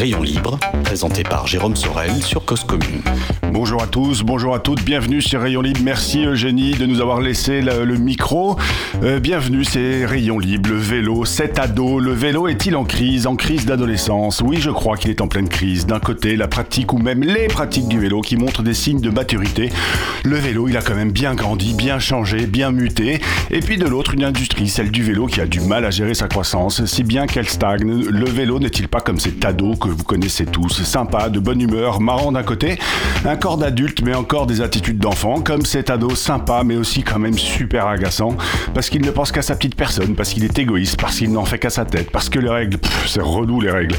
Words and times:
Rayon 0.00 0.22
libre, 0.22 0.58
présenté 0.82 1.22
par 1.22 1.46
Jérôme 1.46 1.76
Sorel 1.76 2.22
sur 2.22 2.42
Cause. 2.46 2.64
Bonjour 3.52 3.82
à 3.82 3.86
tous, 3.86 4.22
bonjour 4.22 4.54
à 4.54 4.60
toutes, 4.60 4.82
bienvenue 4.82 5.20
sur 5.20 5.42
Rayon 5.42 5.60
Libre. 5.60 5.80
Merci 5.84 6.24
Eugénie 6.24 6.72
de 6.72 6.86
nous 6.86 7.02
avoir 7.02 7.20
laissé 7.20 7.60
le, 7.60 7.98
micro. 7.98 8.56
Euh, 9.02 9.20
bienvenue, 9.20 9.64
c'est 9.64 10.06
Rayon 10.06 10.38
Libre, 10.38 10.70
le 10.70 10.76
vélo, 10.76 11.26
cet 11.26 11.58
ado. 11.58 11.98
Le 11.98 12.12
vélo 12.12 12.48
est-il 12.48 12.76
en 12.76 12.84
crise, 12.84 13.26
en 13.26 13.36
crise 13.36 13.66
d'adolescence? 13.66 14.40
Oui, 14.40 14.58
je 14.58 14.70
crois 14.70 14.96
qu'il 14.96 15.10
est 15.10 15.20
en 15.20 15.28
pleine 15.28 15.48
crise. 15.48 15.84
D'un 15.84 16.00
côté, 16.00 16.36
la 16.36 16.48
pratique 16.48 16.94
ou 16.94 16.98
même 16.98 17.22
les 17.22 17.48
pratiques 17.48 17.88
du 17.88 17.98
vélo 17.98 18.22
qui 18.22 18.36
montrent 18.36 18.62
des 18.62 18.72
signes 18.72 19.00
de 19.00 19.10
maturité. 19.10 19.68
Le 20.24 20.36
vélo, 20.36 20.68
il 20.68 20.76
a 20.78 20.80
quand 20.80 20.94
même 20.94 21.12
bien 21.12 21.34
grandi, 21.34 21.74
bien 21.74 21.98
changé, 21.98 22.46
bien 22.46 22.70
muté. 22.70 23.20
Et 23.50 23.60
puis 23.60 23.76
de 23.76 23.86
l'autre, 23.86 24.14
une 24.14 24.24
industrie, 24.24 24.68
celle 24.68 24.90
du 24.90 25.02
vélo 25.02 25.26
qui 25.26 25.40
a 25.40 25.46
du 25.46 25.60
mal 25.60 25.84
à 25.84 25.90
gérer 25.90 26.14
sa 26.14 26.28
croissance, 26.28 26.84
si 26.86 27.02
bien 27.02 27.26
qu'elle 27.26 27.48
stagne. 27.48 28.04
Le 28.08 28.26
vélo 28.26 28.58
n'est-il 28.58 28.88
pas 28.88 29.00
comme 29.00 29.18
cet 29.18 29.44
ado 29.44 29.74
vous 29.90 30.04
connaissez 30.04 30.46
tous, 30.46 30.82
sympa, 30.82 31.28
de 31.28 31.38
bonne 31.38 31.60
humeur, 31.60 32.00
marrant 32.00 32.32
d'un 32.32 32.42
côté, 32.42 32.78
un 33.24 33.36
corps 33.36 33.56
d'adulte 33.56 34.02
mais 34.02 34.14
encore 34.14 34.46
des 34.46 34.60
attitudes 34.60 34.98
d'enfant, 34.98 35.40
comme 35.40 35.64
cet 35.64 35.90
ado 35.90 36.14
sympa 36.14 36.62
mais 36.64 36.76
aussi 36.76 37.02
quand 37.02 37.18
même 37.18 37.36
super 37.36 37.86
agaçant, 37.86 38.36
parce 38.74 38.90
qu'il 38.90 39.02
ne 39.02 39.10
pense 39.10 39.32
qu'à 39.32 39.42
sa 39.42 39.56
petite 39.56 39.74
personne, 39.74 40.14
parce 40.14 40.32
qu'il 40.32 40.44
est 40.44 40.58
égoïste, 40.58 41.00
parce 41.00 41.16
qu'il 41.16 41.32
n'en 41.32 41.44
fait 41.44 41.58
qu'à 41.58 41.70
sa 41.70 41.84
tête, 41.84 42.10
parce 42.10 42.28
que 42.28 42.38
les 42.38 42.48
règles, 42.48 42.78
c'est 43.06 43.22
relou 43.22 43.60
les 43.60 43.70
règles, 43.70 43.96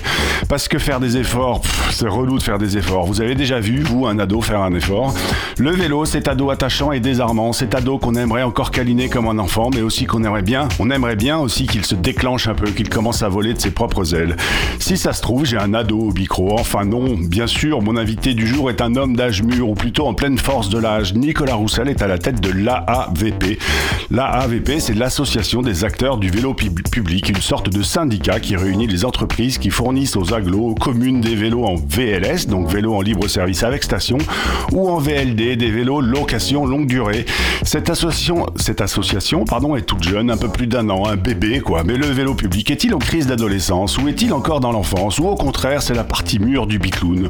parce 0.48 0.68
que 0.68 0.80
faire 0.80 1.00
des 1.00 1.18
efforts, 1.18 1.62
c'est 1.92 2.08
relou 2.08 2.38
de 2.38 2.44
faire 2.44 2.58
des 2.58 2.78
efforts. 2.78 3.06
Vous 3.06 3.22
avez 3.22 3.36
déjà 3.36 3.60
vu, 3.60 3.82
vous, 3.82 4.08
un 4.08 4.20
ado 4.20 4.42
faire 4.42 4.62
un 4.62 4.74
effort 4.74 5.14
Le 5.58 5.72
vélo, 5.72 6.06
cet 6.06 6.28
ado 6.28 6.50
attachant 6.50 6.92
et 6.92 7.00
désarmant, 7.00 7.54
cet 7.54 7.76
ado 7.76 7.98
qu'on 7.98 8.16
aimerait 8.16 8.44
encore 8.44 8.72
câliner 8.72 9.10
comme 9.10 9.28
un 9.28 9.40
enfant, 9.40 9.70
mais 9.74 9.82
aussi 9.82 10.06
qu'on 10.06 10.24
aimerait 10.24 10.42
bien, 10.42 10.68
on 10.80 10.90
aimerait 10.90 11.16
bien 11.16 11.38
aussi 11.38 11.68
qu'il 11.68 11.86
se 11.86 11.96
déclenche 11.96 12.48
un 12.48 12.54
peu, 12.54 12.72
qu'il 12.72 12.90
commence 12.90 13.24
à 13.24 13.30
voler 13.30 13.54
de 13.54 13.60
ses 13.60 13.72
propres 13.72 14.16
ailes. 14.16 14.36
Si 14.80 14.98
ça 14.98 15.14
se 15.14 15.22
trouve, 15.22 15.46
j'ai 15.46 15.58
un 15.58 15.74
ado 15.74 15.81
au 15.90 16.12
micro. 16.14 16.54
Enfin 16.60 16.86
non, 16.86 17.16
bien 17.18 17.48
sûr, 17.48 17.82
mon 17.82 17.98
invité 17.98 18.34
du 18.34 18.46
jour 18.46 18.70
est 18.70 18.82
un 18.82 18.96
homme 18.96 19.16
d'âge 19.16 19.42
mûr, 19.44 19.70
ou 19.70 19.74
plutôt 19.74 20.06
en 20.06 20.14
pleine 20.14 20.38
force 20.38 20.70
de 20.70 20.78
l'âge. 20.78 21.14
Nicolas 21.14 21.56
Roussel 21.56 21.88
est 21.90 22.02
à 22.02 22.08
la 22.08 22.18
tête 22.18 22.40
de 22.42 22.52
l'AAVP. 22.52 23.58
L'AAVP, 24.12 24.80
c'est 24.80 24.94
l'association 24.94 25.62
des 25.62 25.84
acteurs 25.86 26.18
du 26.18 26.30
vélo 26.30 26.54
pub- 26.54 26.88
public, 26.92 27.30
une 27.30 27.42
sorte 27.42 27.70
de 27.70 27.82
syndicat 27.82 28.40
qui 28.40 28.56
réunit 28.56 28.88
les 28.88 29.06
entreprises 29.06 29.58
qui 29.58 29.70
fournissent 29.70 30.16
aux 30.16 30.34
agglos, 30.34 30.70
aux 30.70 30.76
communes 30.76 31.22
des 31.22 31.36
vélos 31.36 31.64
en 31.66 31.76
VLS, 31.76 32.48
donc 32.48 32.68
vélo 32.70 32.94
en 32.96 33.02
libre 33.02 33.28
service 33.28 33.64
avec 33.64 33.84
station, 33.84 34.18
ou 34.72 34.90
en 34.90 34.98
VLD, 34.98 35.56
des 35.56 35.72
vélos 35.72 36.02
location 36.02 36.66
longue 36.66 36.88
durée. 36.88 37.26
Cette 37.64 37.90
association, 37.90 38.48
cette 38.56 38.82
association 38.82 39.46
pardon, 39.46 39.76
est 39.76 39.82
toute 39.84 40.04
jeune, 40.04 40.30
un 40.30 40.38
peu 40.38 40.50
plus 40.50 40.68
d'un 40.68 40.90
an, 40.90 41.06
un 41.08 41.16
bébé 41.16 41.60
quoi. 41.62 41.84
Mais 41.86 41.96
le 41.96 42.08
vélo 42.08 42.34
public 42.34 42.70
est-il 42.72 42.94
en 42.94 43.00
crise 43.00 43.28
d'adolescence 43.28 43.98
ou 43.98 44.08
est-il 44.08 44.34
encore 44.34 44.60
dans 44.60 44.72
l'enfance 44.72 45.20
ou 45.20 45.28
au 45.28 45.36
contraire 45.36 45.61
c'est 45.80 45.94
la 45.94 46.04
partie 46.04 46.40
mûre 46.40 46.66
du 46.66 46.80
bicloun 46.80 47.28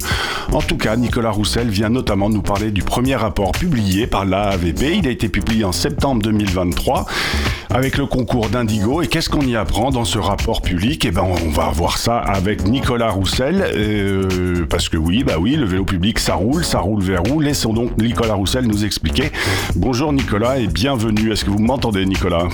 En 0.53 0.61
tout 0.61 0.77
cas, 0.77 0.95
Nicolas 0.95 1.31
Roussel 1.31 1.67
vient 1.67 1.89
notamment 1.89 2.29
nous 2.29 2.41
parler 2.41 2.71
du 2.71 2.81
premier 2.81 3.15
rapport 3.15 3.51
publié 3.51 4.07
par 4.07 4.23
l'AAVP. 4.23 4.99
Il 4.99 5.07
a 5.07 5.11
été 5.11 5.27
publié 5.27 5.66
en 5.66 5.73
septembre 5.73 6.22
2023 6.22 7.06
avec 7.69 7.97
le 7.97 8.06
concours 8.06 8.47
d'Indigo. 8.47 9.01
Et 9.01 9.07
qu'est-ce 9.07 9.29
qu'on 9.29 9.41
y 9.41 9.57
apprend 9.57 9.89
dans 9.89 10.06
ce 10.06 10.17
rapport 10.17 10.61
public? 10.61 11.03
Eh 11.03 11.11
ben, 11.11 11.23
on 11.23 11.50
va 11.50 11.69
voir 11.72 11.97
ça 11.97 12.19
avec 12.19 12.66
Nicolas 12.66 13.09
Roussel, 13.09 13.66
euh, 13.75 14.66
parce 14.69 14.88
que 14.88 14.95
oui, 14.95 15.25
bah 15.25 15.35
oui, 15.38 15.57
le 15.57 15.66
vélo 15.66 15.83
public, 15.83 16.17
ça 16.17 16.35
roule, 16.35 16.63
ça 16.63 16.79
roule 16.79 17.03
vers 17.03 17.29
où? 17.29 17.41
Laissons 17.41 17.73
donc 17.73 17.97
Nicolas 17.97 18.35
Roussel 18.35 18.66
nous 18.66 18.85
expliquer. 18.85 19.29
Bonjour 19.75 20.13
Nicolas 20.13 20.57
et 20.57 20.67
bienvenue. 20.67 21.33
Est-ce 21.33 21.44
que 21.44 21.50
vous 21.50 21.59
m'entendez, 21.59 22.06
Nicolas? 22.06 22.47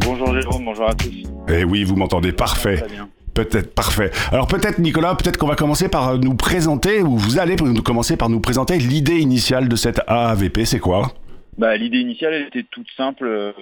Bonjour 0.00 0.32
Jérôme, 0.32 0.64
bonjour 0.64 0.88
à 0.88 0.94
tous. 0.94 1.12
Eh 1.48 1.64
oui, 1.64 1.84
vous 1.84 1.96
m'entendez, 1.96 2.32
parfait. 2.32 2.76
Très 2.78 2.88
bien. 2.88 3.08
Peut-être, 3.34 3.74
parfait. 3.74 4.10
Alors 4.32 4.46
peut-être 4.46 4.78
Nicolas, 4.78 5.14
peut-être 5.14 5.36
qu'on 5.36 5.46
va 5.46 5.56
commencer 5.56 5.88
par 5.88 6.18
nous 6.18 6.34
présenter, 6.34 7.00
ou 7.02 7.16
vous 7.16 7.38
allez 7.38 7.56
nous 7.56 7.82
commencer 7.82 8.16
par 8.16 8.28
nous 8.28 8.40
présenter 8.40 8.78
l'idée 8.78 9.18
initiale 9.18 9.68
de 9.68 9.76
cette 9.76 10.00
AAVP, 10.06 10.64
c'est 10.64 10.80
quoi? 10.80 11.12
Bah, 11.58 11.76
L'idée 11.76 11.98
initiale, 11.98 12.34
elle 12.34 12.46
était 12.46 12.66
toute 12.70 12.88
simple. 12.96 13.26
euh, 13.26 13.52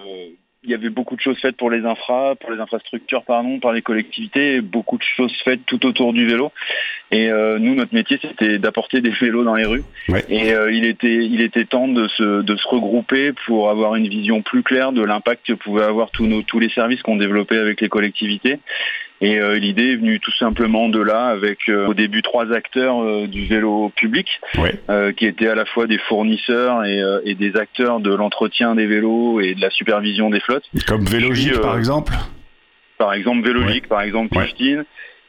Il 0.64 0.70
y 0.70 0.74
avait 0.74 0.90
beaucoup 0.90 1.16
de 1.16 1.20
choses 1.20 1.38
faites 1.40 1.56
pour 1.56 1.70
les 1.70 1.84
infras, 1.84 2.34
pour 2.36 2.50
les 2.50 2.60
infrastructures, 2.60 3.24
pardon, 3.24 3.60
par 3.60 3.72
les 3.72 3.82
collectivités, 3.82 4.56
et 4.56 4.60
beaucoup 4.60 4.98
de 4.98 5.02
choses 5.16 5.32
faites 5.44 5.60
tout 5.66 5.84
autour 5.86 6.12
du 6.12 6.26
vélo. 6.26 6.50
Et 7.10 7.30
euh, 7.30 7.58
nous, 7.58 7.74
notre 7.74 7.94
métier, 7.94 8.18
c'était 8.20 8.58
d'apporter 8.58 9.00
des 9.00 9.10
vélos 9.10 9.44
dans 9.44 9.54
les 9.54 9.64
rues. 9.66 9.84
Ouais. 10.08 10.24
Et 10.28 10.52
euh, 10.52 10.72
il 10.72 10.84
était, 10.84 11.24
il 11.26 11.40
était 11.40 11.64
temps 11.64 11.88
de 11.88 12.08
se, 12.08 12.42
de 12.42 12.56
se 12.56 12.68
regrouper 12.68 13.32
pour 13.46 13.70
avoir 13.70 13.94
une 13.96 14.08
vision 14.08 14.42
plus 14.42 14.62
claire 14.62 14.92
de 14.92 15.02
l'impact 15.02 15.46
que 15.46 15.52
pouvaient 15.54 15.84
avoir 15.84 16.10
tous 16.10 16.26
nos, 16.26 16.42
tous 16.42 16.58
les 16.58 16.70
services 16.70 17.02
qu'on 17.02 17.16
développait 17.16 17.58
avec 17.58 17.80
les 17.80 17.88
collectivités. 17.88 18.58
Et 19.20 19.40
euh, 19.40 19.58
l'idée 19.58 19.92
est 19.92 19.96
venue 19.96 20.20
tout 20.20 20.32
simplement 20.38 20.88
de 20.88 21.00
là, 21.00 21.26
avec 21.26 21.68
euh, 21.68 21.88
au 21.88 21.94
début 21.94 22.22
trois 22.22 22.52
acteurs 22.52 23.02
euh, 23.02 23.26
du 23.26 23.46
vélo 23.46 23.90
public, 23.96 24.28
Ouais. 24.58 24.74
euh, 24.90 25.12
qui 25.12 25.26
étaient 25.26 25.48
à 25.48 25.56
la 25.56 25.64
fois 25.64 25.86
des 25.88 25.98
fournisseurs 25.98 26.84
et, 26.84 27.00
euh, 27.02 27.20
et 27.24 27.34
des 27.34 27.56
acteurs 27.56 27.98
de 27.98 28.14
l'entretien 28.14 28.76
des 28.76 28.86
vélos 28.86 29.40
et 29.40 29.54
de 29.54 29.60
la 29.60 29.70
supervision 29.70 30.30
des 30.30 30.38
flottes. 30.40 30.68
Comme 30.86 31.04
Vélogique 31.04 31.52
Puis, 31.52 31.60
par 31.60 31.76
exemple 31.76 32.12
Par 32.96 33.12
exemple 33.12 33.44
Vélolique, 33.44 33.88
par 33.88 34.02
exemple 34.02 34.36
Ouais. 34.38 34.44
Pistine. 34.46 34.84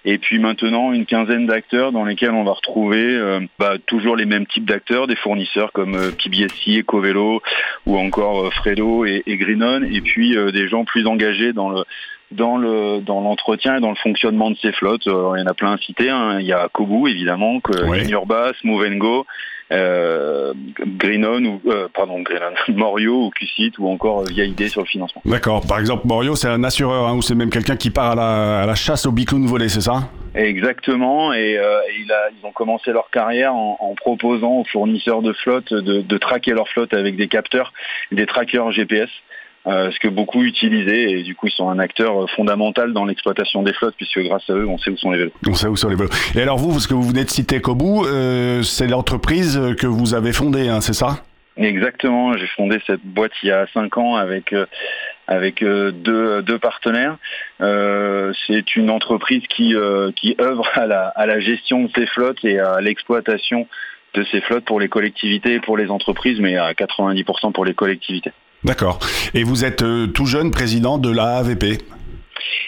Et 0.06 0.18
puis 0.18 0.40
maintenant 0.40 0.94
une 0.94 1.06
quinzaine 1.06 1.46
d'acteurs 1.46 1.92
dans 1.92 2.06
lesquels 2.06 2.32
on 2.32 2.46
va 2.46 2.54
retrouver 2.54 3.04
euh, 3.04 3.42
bah, 3.60 3.74
toujours 3.86 4.16
les 4.16 4.26
mêmes 4.26 4.46
types 4.46 4.64
d'acteurs, 4.66 5.08
des 5.08 5.18
fournisseurs 5.18 5.72
comme 5.74 5.96
euh, 5.96 6.12
PBSI, 6.12 6.80
EcoVélo 6.80 7.42
ou 7.86 7.98
encore 7.98 8.46
euh, 8.46 8.50
Fredo 8.52 9.04
et, 9.06 9.24
et 9.28 9.36
Greenon, 9.36 9.82
et 9.84 10.00
puis 10.02 10.38
euh, 10.38 10.52
des 10.52 10.70
gens 10.70 10.86
plus 10.86 11.06
engagés 11.06 11.52
dans 11.52 11.70
le 11.70 11.84
dans 12.32 12.58
le 12.58 13.00
dans 13.02 13.22
l'entretien 13.22 13.78
et 13.78 13.80
dans 13.82 13.90
le 13.90 13.96
fonctionnement 13.96 14.52
de 14.52 14.58
ces 14.58 14.72
flottes. 14.72 15.08
Euh, 15.08 15.34
il 15.36 15.42
y 15.42 15.44
en 15.44 15.48
a 15.48 15.54
plein 15.54 15.74
à 15.74 15.78
citer. 15.78 16.10
hein. 16.10 16.40
Il 16.40 16.46
y 16.46 16.54
a 16.54 16.68
Kobu 16.72 17.10
évidemment, 17.10 17.60
que 17.60 17.74
and 17.74 18.98
Go, 18.98 19.26
euh, 19.72 20.54
Greenon 20.98 21.44
ou 21.46 21.62
euh, 21.70 21.88
pardon 21.94 22.22
Greenon, 22.22 22.54
Morio 22.70 23.26
ou 23.26 23.32
Qsit 23.32 23.78
ou 23.80 23.88
encore 23.90 24.22
euh, 24.22 24.26
Via 24.30 24.46
Idée 24.46 24.68
sur 24.70 24.82
le 24.82 24.88
financement. 24.88 25.22
D'accord. 25.26 25.66
Par 25.68 25.80
exemple, 25.80 26.08
Morio, 26.08 26.36
c'est 26.36 26.48
un 26.48 26.64
assureur, 26.64 27.08
hein, 27.08 27.16
ou 27.16 27.22
c'est 27.22 27.36
même 27.36 27.50
quelqu'un 27.50 27.76
qui 27.76 27.90
part 27.90 28.12
à 28.12 28.16
la, 28.16 28.62
à 28.62 28.66
la 28.66 28.76
chasse 28.76 29.06
au 29.06 29.12
bicloun 29.12 29.46
volé, 29.46 29.70
c'est 29.70 29.82
ça? 29.82 30.10
Exactement, 30.36 31.34
et, 31.34 31.58
euh, 31.58 31.80
et 31.90 32.02
il 32.04 32.12
a, 32.12 32.30
ils 32.32 32.46
ont 32.46 32.52
commencé 32.52 32.92
leur 32.92 33.10
carrière 33.10 33.54
en, 33.56 33.78
en 33.80 33.96
proposant 33.96 34.58
aux 34.60 34.64
fournisseurs 34.66 35.22
de 35.24 35.34
flotte 35.34 35.74
de, 35.74 36.02
de 36.02 36.18
traquer 36.18 36.52
leur 36.52 36.68
flotte 36.70 36.94
avec 36.94 37.16
des 37.16 37.28
capteurs, 37.28 37.74
des 38.12 38.26
trackers 38.28 38.72
GPS, 38.72 39.10
euh, 39.68 39.92
ce 39.92 40.00
que 40.00 40.08
beaucoup 40.08 40.44
utilisaient, 40.44 41.12
et 41.12 41.24
du 41.24 41.36
coup 41.36 41.48
ils 41.48 41.54
sont 41.54 41.70
un 41.70 41.80
acteur 41.80 42.30
fondamental 42.32 42.94
dans 42.94 43.06
l'exploitation 43.06 43.64
des 43.64 43.74
flottes, 43.74 43.96
puisque 43.98 44.20
grâce 44.20 44.50
à 44.50 44.54
eux 44.54 44.68
on 44.68 44.78
sait 44.78 44.92
où 44.92 44.98
sont 44.98 45.12
les 45.12 45.20
vélos. 45.20 45.32
On 45.48 45.54
sait 45.54 45.68
où 45.68 45.76
sont 45.76 45.90
les 45.90 45.96
vélos. 45.96 46.10
Et 46.36 46.42
alors 46.42 46.58
vous, 46.58 46.80
ce 46.80 46.88
que 46.88 46.94
vous 46.94 47.04
venez 47.04 47.24
de 47.24 47.30
citer, 47.30 47.62
Kobu, 47.62 48.06
euh, 48.06 48.64
c'est 48.64 48.88
l'entreprise 48.88 49.60
que 49.80 49.88
vous 49.88 50.14
avez 50.14 50.34
fondée, 50.34 50.70
hein, 50.70 50.82
c'est 50.82 50.94
ça? 50.94 51.24
Exactement, 51.60 52.38
j'ai 52.38 52.48
fondé 52.48 52.80
cette 52.88 53.04
boîte 53.04 53.34
il 53.44 53.50
y 53.50 53.52
a 53.52 53.68
cinq 53.74 53.98
ans 53.98 54.16
avec 54.16 54.54
euh, 54.54 54.66
avec 55.28 55.62
deux, 55.62 56.42
deux 56.42 56.58
partenaires. 56.58 57.18
Euh, 57.60 58.32
c'est 58.48 58.78
une 58.78 58.90
entreprise 58.90 59.44
qui 59.50 59.76
euh, 59.76 60.12
qui 60.16 60.38
œuvre 60.40 60.70
à 60.76 60.88
la 60.88 61.08
à 61.08 61.26
la 61.26 61.42
gestion 61.42 61.84
de 61.84 61.92
ces 61.94 62.06
flottes 62.06 62.46
et 62.46 62.60
à 62.60 62.80
l'exploitation 62.80 63.68
de 64.14 64.24
ces 64.32 64.40
flottes 64.40 64.64
pour 64.64 64.80
les 64.80 64.88
collectivités 64.88 65.56
et 65.56 65.60
pour 65.60 65.76
les 65.76 65.92
entreprises, 65.92 66.40
mais 66.40 66.56
à 66.56 66.72
90% 66.72 67.52
pour 67.52 67.66
les 67.66 67.74
collectivités. 67.74 68.32
D'accord. 68.64 69.00
Et 69.34 69.44
vous 69.44 69.64
êtes 69.64 69.84
euh, 69.84 70.08
tout 70.08 70.26
jeune 70.26 70.52
président 70.52 70.98
de 70.98 71.10
la 71.10 71.38
AVP 71.38 71.78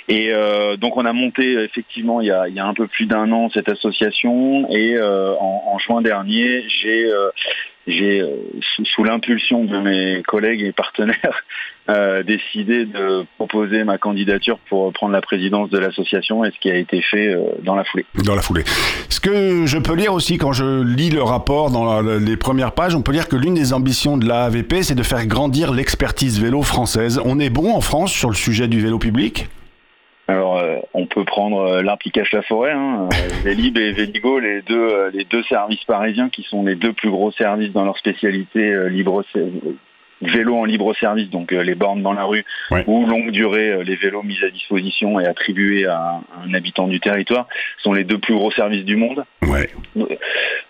Et 0.08 0.32
euh, 0.32 0.78
donc 0.78 0.96
on 0.96 1.06
a 1.06 1.12
monté 1.12 1.54
effectivement 1.64 2.22
il 2.22 2.28
y 2.28 2.32
a, 2.32 2.66
un 2.66 2.74
peu 2.74 2.88
plus 2.88 3.08
d'un 3.08 3.32
an 3.32 3.50
cette 3.54 3.68
association 3.68 4.70
et 4.70 4.96
euh, 4.96 5.34
en, 5.38 5.78
juin 5.80 6.02
dernier 6.02 6.64
j'ai 6.70 7.12
j'ai 7.88 8.22
euh, 8.22 8.36
sous, 8.84 9.04
l'impulsion 9.04 9.64
de 9.66 9.78
mes 9.80 10.22
collègues 10.24 10.62
et 10.62 10.72
partenaires 10.72 11.44
euh, 11.90 12.22
décidé 12.24 12.86
de 12.86 13.26
proposer 13.38 13.84
ma 13.84 13.98
candidature 13.98 14.60
pour 14.70 14.94
prendre 14.94 15.14
la 15.14 15.22
présidence 15.22 15.70
de 15.70 15.80
l'association 15.80 16.46
et 16.46 16.52
ce 16.52 16.60
qui 16.60 16.70
a 16.70 16.76
été 16.76 17.02
fait 17.02 17.28
euh, 17.34 17.40
dans 17.64 17.76
la 17.76 17.84
foulée. 17.84 18.06
dans 18.24 18.36
la 18.36 18.42
foulée. 18.42 18.64
Ce 19.10 19.20
que 19.20 19.66
je 19.66 19.78
peux 19.78 19.96
lire 19.96 20.14
aussi 20.14 20.38
quand 20.38 20.54
je 20.54 20.84
lis 20.84 21.10
le 21.10 21.24
rapport 21.24 21.72
dans 21.72 22.02
la- 22.02 22.20
les 22.20 22.38
premières 22.38 22.74
pages, 22.74 22.96
on 22.96 23.02
peut 23.02 23.12
lire 23.14 23.28
que 23.28 23.36
l'une 23.36 23.56
des 23.56 23.74
ambitions 23.74 24.18
de 24.18 24.28
la 24.28 24.46
AVP, 24.46 24.84
c'est 24.84 24.96
de 24.96 25.04
faire 25.04 25.26
grandir 25.26 25.74
l'expertise 25.74 26.40
vélo 26.42 26.62
française. 26.62 27.20
On 27.26 27.40
est 27.40 27.50
bon 27.50 27.74
en 27.74 27.82
France 27.82 28.12
sur 28.12 28.30
le 28.30 28.36
sujet 28.36 28.68
du 28.68 28.80
vélo 28.80 29.00
public? 29.00 29.48
Alors, 30.28 30.60
euh, 30.60 30.78
peut 31.14 31.26
prendre 31.26 31.82
l'arbre 31.82 32.02
qui 32.02 32.12
cache 32.12 32.32
la 32.32 32.42
forêt, 32.42 32.72
hein, 32.72 33.10
Vélib 33.44 33.78
et 33.78 33.92
Véligo, 33.92 34.40
les 34.40 34.62
deux, 34.62 35.10
les 35.14 35.26
deux 35.26 35.44
services 35.44 35.84
parisiens 35.86 36.30
qui 36.30 36.44
sont 36.44 36.64
les 36.64 36.76
deux 36.76 36.94
plus 36.94 37.10
gros 37.10 37.32
services 37.32 37.72
dans 37.72 37.86
leur 37.86 37.98
spécialité 37.98 38.90
libre 38.90 39.24
vélos 40.22 40.58
en 40.58 40.66
libre 40.66 40.94
service, 40.96 41.30
donc 41.30 41.52
euh, 41.52 41.64
les 41.64 41.76
bornes 41.76 42.02
dans 42.02 42.14
la 42.14 42.24
rue, 42.24 42.46
ou 42.88 43.06
longue 43.06 43.32
durée, 43.32 43.72
euh, 43.72 43.84
les 43.84 43.96
vélos 43.96 44.24
mis 44.24 44.38
à 44.44 44.50
disposition 44.50 45.20
et 45.20 45.26
attribués 45.26 45.86
à 45.86 46.22
un 46.44 46.54
habitant 46.54 46.88
du 46.88 47.00
territoire, 47.00 47.48
sont 47.80 47.94
les 47.94 48.04
deux 48.04 48.20
plus 48.20 48.36
gros 48.36 48.52
services 48.52 48.86
du 48.86 48.96
monde. 48.96 49.24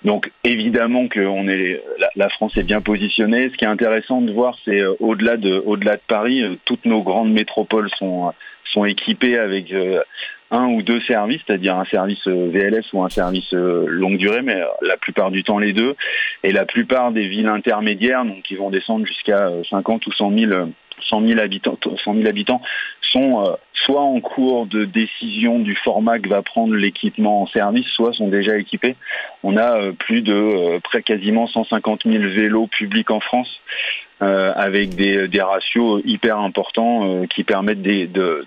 Donc 0.04 0.32
évidemment 0.44 1.08
que 1.08 1.20
on 1.20 1.48
est, 1.48 1.82
la, 2.16 2.30
France 2.30 2.56
est 2.58 2.64
bien 2.64 2.82
positionnée. 2.82 3.50
Ce 3.50 3.58
qui 3.58 3.66
est 3.66 3.70
intéressant 3.70 4.22
de 4.22 4.32
voir, 4.32 4.58
c'est 4.66 4.80
euh, 4.80 4.94
au-delà 5.00 5.38
de, 5.38 5.62
au-delà 5.66 5.96
de 5.96 6.02
Paris, 6.08 6.60
toutes 6.66 6.86
nos 6.86 7.02
grandes 7.02 7.32
métropoles 7.32 7.90
sont 7.98 8.34
sont 8.74 8.86
équipées 8.86 9.38
avec 9.38 9.74
un 10.52 10.68
ou 10.68 10.82
deux 10.82 11.00
services, 11.02 11.42
c'est-à-dire 11.48 11.78
un 11.78 11.86
service 11.86 12.28
euh, 12.28 12.50
VLS 12.52 12.84
ou 12.94 13.04
un 13.04 13.10
service 13.10 13.54
euh, 13.54 13.86
longue 13.88 14.18
durée, 14.18 14.42
mais 14.42 14.62
euh, 14.62 14.68
la 14.82 14.98
plupart 14.98 15.32
du 15.32 15.44
temps 15.44 15.58
les 15.58 15.72
deux. 15.72 15.96
Et 16.44 16.52
la 16.52 16.66
plupart 16.66 17.12
des 17.12 17.28
villes 17.28 17.48
intermédiaires, 17.48 18.26
donc 18.26 18.44
qui 18.44 18.56
vont 18.56 18.70
descendre 18.70 19.06
jusqu'à 19.06 19.50
50 19.70 20.06
ou 20.06 20.12
100 20.12 20.38
000 20.38 20.52
100 21.10 21.28
000 21.28 21.40
habitants, 21.40 21.80
100 22.04 22.14
000 22.14 22.28
habitants 22.28 22.62
sont 23.12 23.58
soit 23.74 24.02
en 24.02 24.20
cours 24.20 24.68
de 24.68 24.86
décision 24.86 25.58
du 25.58 25.76
format 25.76 26.20
que 26.20 26.30
va 26.30 26.44
prendre 26.44 26.76
l'équipement 26.76 27.42
en 27.42 27.48
service, 27.48 27.88
soit 27.88 28.14
sont 28.14 28.28
déjà 28.28 28.56
équipés. 28.58 28.96
On 29.42 29.58
a 29.58 29.94
plus 29.94 30.22
de 30.22 30.80
près 30.84 31.02
quasiment 31.02 31.48
150 31.48 32.04
000 32.06 32.24
vélos 32.26 32.68
publics 32.68 33.10
en 33.10 33.20
France, 33.20 33.62
avec 34.20 34.94
des, 34.94 35.42
ratios 35.42 36.04
hyper 36.06 36.38
importants 36.38 37.26
qui 37.26 37.44
permettent 37.44 37.82
de, 37.82 38.46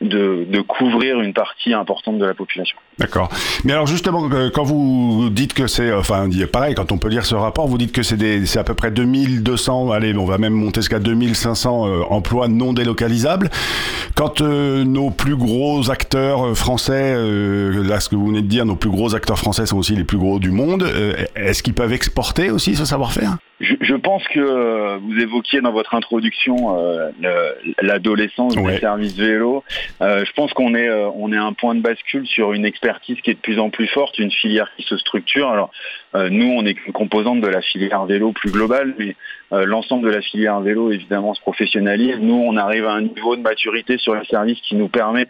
de, 0.00 0.60
couvrir 0.62 1.20
une 1.20 1.32
partie 1.32 1.72
importante 1.72 2.18
de 2.18 2.24
la 2.24 2.34
population. 2.34 2.76
D'accord. 2.98 3.28
Mais 3.64 3.72
alors 3.72 3.86
justement, 3.86 4.28
euh, 4.32 4.50
quand 4.52 4.62
vous 4.62 5.28
dites 5.30 5.52
que 5.52 5.66
c'est, 5.66 5.92
enfin, 5.92 6.28
pareil, 6.52 6.74
quand 6.74 6.92
on 6.92 6.98
peut 6.98 7.08
lire 7.08 7.24
ce 7.26 7.34
rapport, 7.34 7.66
vous 7.66 7.78
dites 7.78 7.92
que 7.92 8.02
c'est 8.02 8.56
à 8.56 8.64
peu 8.64 8.74
près 8.74 8.90
2200, 8.90 9.90
allez, 9.90 10.14
on 10.14 10.24
va 10.24 10.38
même 10.38 10.54
monter 10.54 10.80
jusqu'à 10.80 10.98
2500 10.98 11.86
euh, 11.86 12.02
emplois 12.08 12.48
non 12.48 12.72
délocalisables. 12.72 13.50
Quand 14.14 14.40
euh, 14.40 14.84
nos 14.84 15.10
plus 15.10 15.36
gros 15.36 15.90
acteurs 15.90 16.56
français, 16.56 17.14
là, 17.14 18.00
ce 18.00 18.08
que 18.08 18.16
vous 18.16 18.28
venez 18.28 18.42
de 18.42 18.46
dire, 18.46 18.64
nos 18.66 18.76
plus 18.76 18.90
gros 18.90 19.14
acteurs 19.14 19.38
français 19.38 19.66
sont 19.66 19.78
aussi 19.78 19.96
les 19.96 20.04
plus 20.04 20.18
gros 20.18 20.38
du 20.38 20.50
monde, 20.50 20.86
est-ce 21.36 21.62
qu'ils 21.62 21.74
peuvent 21.74 21.92
exporter 21.92 22.50
aussi 22.50 22.74
ce 22.74 22.84
savoir-faire? 22.84 23.36
Je, 23.60 23.94
pense 23.94 24.26
que 24.28 24.98
vous 24.98 25.18
évoquiez 25.18 25.60
dans 25.60 25.72
votre 25.72 25.94
introduction 25.94 26.76
l'adolescence 27.80 28.54
des 28.54 28.78
services 28.78 29.16
vélo. 29.16 29.64
je 30.00 30.32
pense 30.32 30.52
qu'on 30.52 30.74
est, 30.74 30.90
on 30.90 31.32
est 31.32 31.36
un 31.36 31.52
point 31.52 31.74
de 31.74 31.80
bascule 31.80 32.26
sur 32.26 32.52
une 32.52 32.64
expérience 32.64 32.90
qui 33.00 33.30
est 33.30 33.34
de 33.34 33.38
plus 33.38 33.58
en 33.58 33.70
plus 33.70 33.86
forte, 33.86 34.18
une 34.18 34.30
filière 34.30 34.70
qui 34.76 34.82
se 34.84 34.96
structure. 34.96 35.48
Alors 35.48 35.70
euh, 36.14 36.28
nous, 36.30 36.46
on 36.46 36.64
est 36.66 36.76
une 36.86 36.92
composante 36.92 37.40
de 37.40 37.46
la 37.46 37.60
filière 37.60 38.04
vélo 38.06 38.32
plus 38.32 38.50
globale, 38.50 38.94
mais 38.98 39.16
euh, 39.52 39.64
l'ensemble 39.64 40.06
de 40.06 40.14
la 40.14 40.20
filière 40.20 40.60
vélo 40.60 40.90
évidemment 40.90 41.34
se 41.34 41.40
professionnalise. 41.40 42.16
Nous, 42.20 42.34
on 42.34 42.56
arrive 42.56 42.86
à 42.86 42.92
un 42.92 43.02
niveau 43.02 43.36
de 43.36 43.42
maturité 43.42 43.98
sur 43.98 44.14
le 44.14 44.24
service 44.24 44.60
qui 44.60 44.74
nous 44.74 44.88
permet 44.88 45.26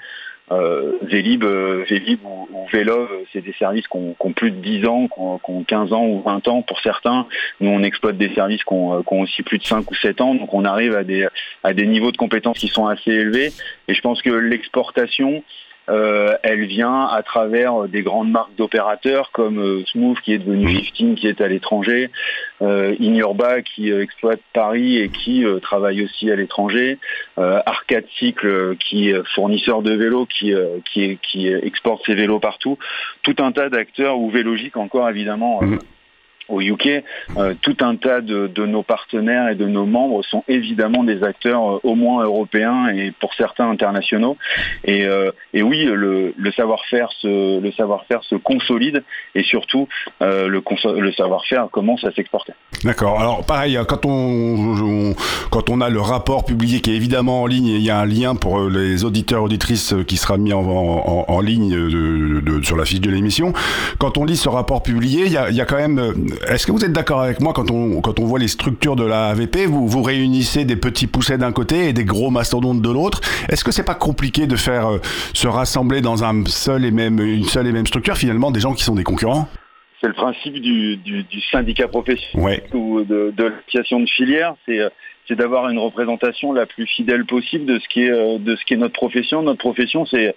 euh, 0.52 0.61
euh, 0.61 0.99
Vélib 1.02 1.44
ou, 1.44 2.49
ou 2.52 2.67
Vélov, 2.73 3.08
c'est 3.32 3.41
des 3.41 3.52
services 3.55 3.87
qui 3.87 3.97
ont, 3.97 4.32
plus 4.32 4.50
de 4.50 4.56
10 4.56 4.87
ans, 4.87 5.08
qui 5.08 5.20
ont, 5.20 5.64
15 5.64 5.93
ans 5.93 6.06
ou 6.06 6.23
20 6.23 6.49
ans 6.49 6.62
pour 6.62 6.81
certains. 6.81 7.26
Nous, 7.61 7.70
on 7.70 7.82
exploite 7.82 8.17
des 8.17 8.32
services 8.35 8.64
qui 8.64 8.73
ont, 8.73 9.02
aussi 9.11 9.43
plus 9.43 9.58
de 9.58 9.64
5 9.64 9.91
ou 9.91 9.94
7 9.94 10.20
ans, 10.20 10.35
donc 10.35 10.52
on 10.55 10.64
arrive 10.64 10.94
à 10.94 11.05
des, 11.05 11.26
à 11.62 11.73
des 11.73 11.87
niveaux 11.87 12.12
de 12.12 12.17
compétences 12.17 12.58
qui 12.58 12.69
sont 12.69 12.87
assez 12.87 13.11
élevés. 13.11 13.52
Et 13.88 13.94
je 13.94 14.00
pense 14.00 14.23
que 14.23 14.31
l'exportation, 14.31 15.43
euh, 15.90 16.37
elle 16.42 16.66
vient 16.66 17.06
à 17.06 17.22
travers 17.22 17.88
des 17.88 18.02
grandes 18.02 18.31
marques 18.31 18.54
d'opérateurs 18.56 19.32
comme 19.32 19.58
euh, 19.58 19.84
Smooth 19.87 20.20
qui 20.20 20.32
est 20.32 20.38
devenu 20.38 20.81
15 20.96 21.16
qui 21.16 21.26
est 21.26 21.40
à 21.40 21.48
l'étranger, 21.48 22.10
euh, 22.62 22.94
qui 23.75 23.90
exploite 23.90 24.40
Paris 24.52 24.98
et 24.98 25.08
qui 25.08 25.44
travaille 25.62 26.02
aussi 26.02 26.31
à 26.31 26.37
l'étranger, 26.37 26.98
Arcade 27.37 28.04
Cycle 28.19 28.76
qui 28.76 29.10
est 29.10 29.26
fournisseur 29.34 29.82
de 29.82 29.92
vélos 29.92 30.26
qui, 30.26 30.52
qui, 30.92 31.19
qui 31.22 31.48
exporte 31.48 32.04
ses 32.06 32.14
vélos 32.14 32.40
partout, 32.40 32.78
tout 33.22 33.37
un 33.38 33.52
tas 33.52 33.69
d'acteurs 33.69 34.19
ou 34.19 34.31
Vélogique 34.31 34.76
encore 34.76 35.08
évidemment. 35.08 35.62
Mhm 35.62 35.78
au 36.50 36.61
UK, 36.61 37.02
euh, 37.37 37.55
tout 37.61 37.76
un 37.81 37.97
tas 37.97 38.20
de, 38.20 38.50
nos 38.67 38.82
partenaires 38.82 39.49
et 39.49 39.55
de 39.55 39.67
nos 39.67 39.87
membres 39.87 40.23
sont 40.25 40.44
évidemment 40.49 41.05
des 41.05 41.23
acteurs 41.23 41.76
euh, 41.76 41.81
au 41.82 41.94
moins 41.94 42.25
européens 42.25 42.88
et 42.88 43.12
pour 43.12 43.32
certains 43.35 43.70
internationaux. 43.70 44.37
Et, 44.85 45.05
euh, 45.05 45.31
oui, 45.55 45.85
le, 45.85 46.35
savoir-faire 46.56 47.11
se, 47.20 47.61
le 47.61 47.73
savoir-faire 47.73 48.23
se 48.25 48.35
consolide 48.35 49.02
et 49.35 49.43
surtout 49.43 49.88
le, 50.20 50.62
le 51.00 51.12
savoir-faire 51.12 51.69
commence 51.70 52.05
à 52.05 52.11
s'exporter. 52.12 52.52
D'accord. 52.85 53.20
Alors 53.20 53.44
pareil, 53.44 53.79
quand 53.88 54.05
on, 54.05 55.14
quand 55.50 55.70
on 55.70 55.81
a 55.81 55.88
le 55.88 56.00
rapport 56.00 56.44
publié 56.44 56.81
qui 56.81 56.91
est 56.91 56.97
évidemment 56.97 57.43
en 57.43 57.47
ligne, 57.47 57.67
il 57.67 57.82
y 57.82 57.91
a 57.91 57.99
un 57.99 58.06
lien 58.06 58.35
pour 58.35 58.69
les 58.69 59.05
auditeurs 59.05 59.43
auditrices 59.43 59.94
qui 60.06 60.17
sera 60.17 60.37
mis 60.38 60.52
en, 60.52 60.61
en, 60.61 61.41
ligne 61.41 61.70
de, 61.70 62.62
sur 62.62 62.76
la 62.76 62.85
fiche 62.85 63.00
de 63.00 63.11
l'émission. 63.11 63.52
Quand 63.99 64.19
on 64.19 64.25
lit 64.25 64.37
ce 64.37 64.49
rapport 64.49 64.82
publié, 64.82 65.26
il 65.26 65.32
y 65.32 65.37
a, 65.37 65.50
il 65.50 65.56
y 65.56 65.61
a 65.61 65.64
quand 65.64 65.76
même 65.76 66.00
est-ce 66.48 66.66
que 66.66 66.72
vous 66.72 66.84
êtes 66.84 66.92
d'accord 66.92 67.20
avec 67.20 67.40
moi 67.40 67.52
quand 67.52 67.70
on, 67.70 68.00
quand 68.00 68.19
on 68.19 68.25
voit 68.25 68.38
les 68.38 68.48
structures 68.48 68.96
de 68.96 69.04
la 69.04 69.28
AVP, 69.28 69.66
vous, 69.66 69.87
vous 69.87 70.02
réunissez 70.02 70.64
des 70.64 70.76
petits 70.76 71.06
poussets 71.06 71.38
d'un 71.38 71.52
côté 71.52 71.88
et 71.88 71.92
des 71.92 72.04
gros 72.04 72.31
mastodontes 72.31 72.81
de 72.81 72.90
l'autre. 72.90 73.20
Est-ce 73.50 73.62
que 73.64 73.70
c'est 73.70 73.84
pas 73.84 73.94
compliqué 73.94 74.46
de 74.46 74.56
faire 74.56 74.87
euh, 74.87 74.98
se 75.34 75.48
rassembler 75.48 76.00
dans 76.00 76.25
un 76.25 76.44
seul 76.46 76.84
et 76.84 76.90
même, 76.90 77.20
une 77.20 77.44
seule 77.44 77.66
et 77.66 77.72
même 77.72 77.87
structure 77.87 78.16
finalement 78.16 78.50
des 78.50 78.60
gens 78.60 78.72
qui 78.72 78.84
sont 78.84 78.94
des 78.94 79.04
concurrents? 79.04 79.48
C'est 80.00 80.08
le 80.08 80.14
principe 80.14 80.54
du, 80.54 80.98
syndicat 81.50 81.87
professionnel 81.87 82.62
ou 82.72 83.02
de, 83.02 83.34
de 83.37 83.44
l'association 83.44 84.00
de 84.00 84.08
filière, 84.08 84.54
euh, 84.70 84.88
c'est 85.28 85.37
d'avoir 85.37 85.69
une 85.69 85.78
représentation 85.78 86.52
la 86.52 86.64
plus 86.64 86.87
fidèle 86.87 87.26
possible 87.26 87.66
de 87.66 87.78
ce 87.78 87.88
qui 87.88 88.04
est 88.04 88.10
euh, 88.10 88.38
de 88.38 88.56
ce 88.56 88.64
qui 88.64 88.75
est 88.75 88.78
notre 88.78 88.94
profession. 88.94 89.42
Notre 89.42 89.58
profession, 89.58 90.06
c'est 90.06 90.34